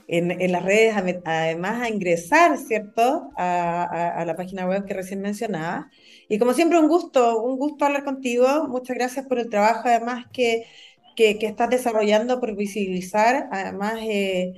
en, 0.08 0.30
en, 0.30 0.52
las 0.52 0.62
redes, 0.62 0.94
además 1.24 1.80
a 1.80 1.88
ingresar, 1.88 2.58
¿cierto? 2.58 3.30
A, 3.38 4.12
a, 4.20 4.24
la 4.26 4.36
página 4.36 4.66
web 4.66 4.84
que 4.84 4.92
recién 4.92 5.22
mencionaba. 5.22 5.88
Y 6.28 6.38
como 6.38 6.52
siempre, 6.52 6.78
un 6.78 6.88
gusto, 6.88 7.42
un 7.42 7.56
gusto 7.58 7.86
hablar 7.86 8.04
contigo. 8.04 8.68
Muchas 8.68 8.94
gracias 8.96 9.26
por 9.26 9.38
el 9.38 9.48
trabajo, 9.48 9.88
además, 9.88 10.26
que, 10.34 10.66
que, 11.14 11.38
que 11.38 11.46
estás 11.46 11.70
desarrollando 11.70 12.40
por 12.40 12.56
visibilizar, 12.56 13.48
además. 13.50 13.98
Eh, 14.02 14.54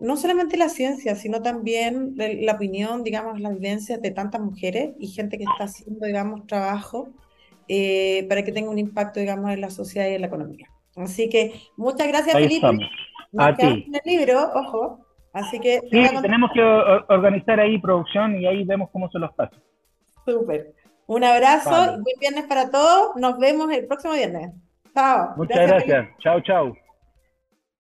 no 0.00 0.16
solamente 0.16 0.56
la 0.56 0.70
ciencia, 0.70 1.14
sino 1.14 1.42
también 1.42 2.14
la 2.16 2.54
opinión, 2.54 3.04
digamos, 3.04 3.38
las 3.38 3.52
vivencias 3.52 4.00
de 4.00 4.10
tantas 4.10 4.40
mujeres 4.40 4.94
y 4.98 5.08
gente 5.08 5.36
que 5.36 5.44
está 5.44 5.64
haciendo, 5.64 6.06
digamos, 6.06 6.46
trabajo 6.46 7.10
eh, 7.68 8.26
para 8.28 8.42
que 8.42 8.50
tenga 8.50 8.70
un 8.70 8.78
impacto, 8.78 9.20
digamos, 9.20 9.50
en 9.52 9.60
la 9.60 9.70
sociedad 9.70 10.08
y 10.08 10.14
en 10.14 10.22
la 10.22 10.28
economía. 10.28 10.68
Así 10.96 11.28
que 11.28 11.52
muchas 11.76 12.08
gracias, 12.08 12.34
Felipe. 12.34 12.66
a 13.36 13.54
ti. 13.54 13.84
En 13.86 13.94
el 13.94 14.00
libro, 14.04 14.50
ojo. 14.54 15.06
Así 15.32 15.60
que 15.60 15.80
sí, 15.90 16.02
tenemos 16.22 16.50
que 16.52 16.60
organizar 16.60 17.60
ahí 17.60 17.78
producción 17.78 18.40
y 18.40 18.46
ahí 18.46 18.64
vemos 18.64 18.88
cómo 18.90 19.08
se 19.10 19.18
los 19.18 19.32
pasa. 19.34 19.56
Súper. 20.26 20.74
Un 21.06 21.24
abrazo 21.24 21.70
y 21.70 22.00
buen 22.00 22.18
viernes 22.18 22.44
para 22.44 22.70
todos. 22.70 23.14
Nos 23.16 23.38
vemos 23.38 23.70
el 23.70 23.86
próximo 23.86 24.14
viernes. 24.14 24.50
Chao. 24.94 25.34
Muchas 25.36 25.66
gracias. 25.66 26.08
Chao, 26.18 26.40
chao. 26.40 26.76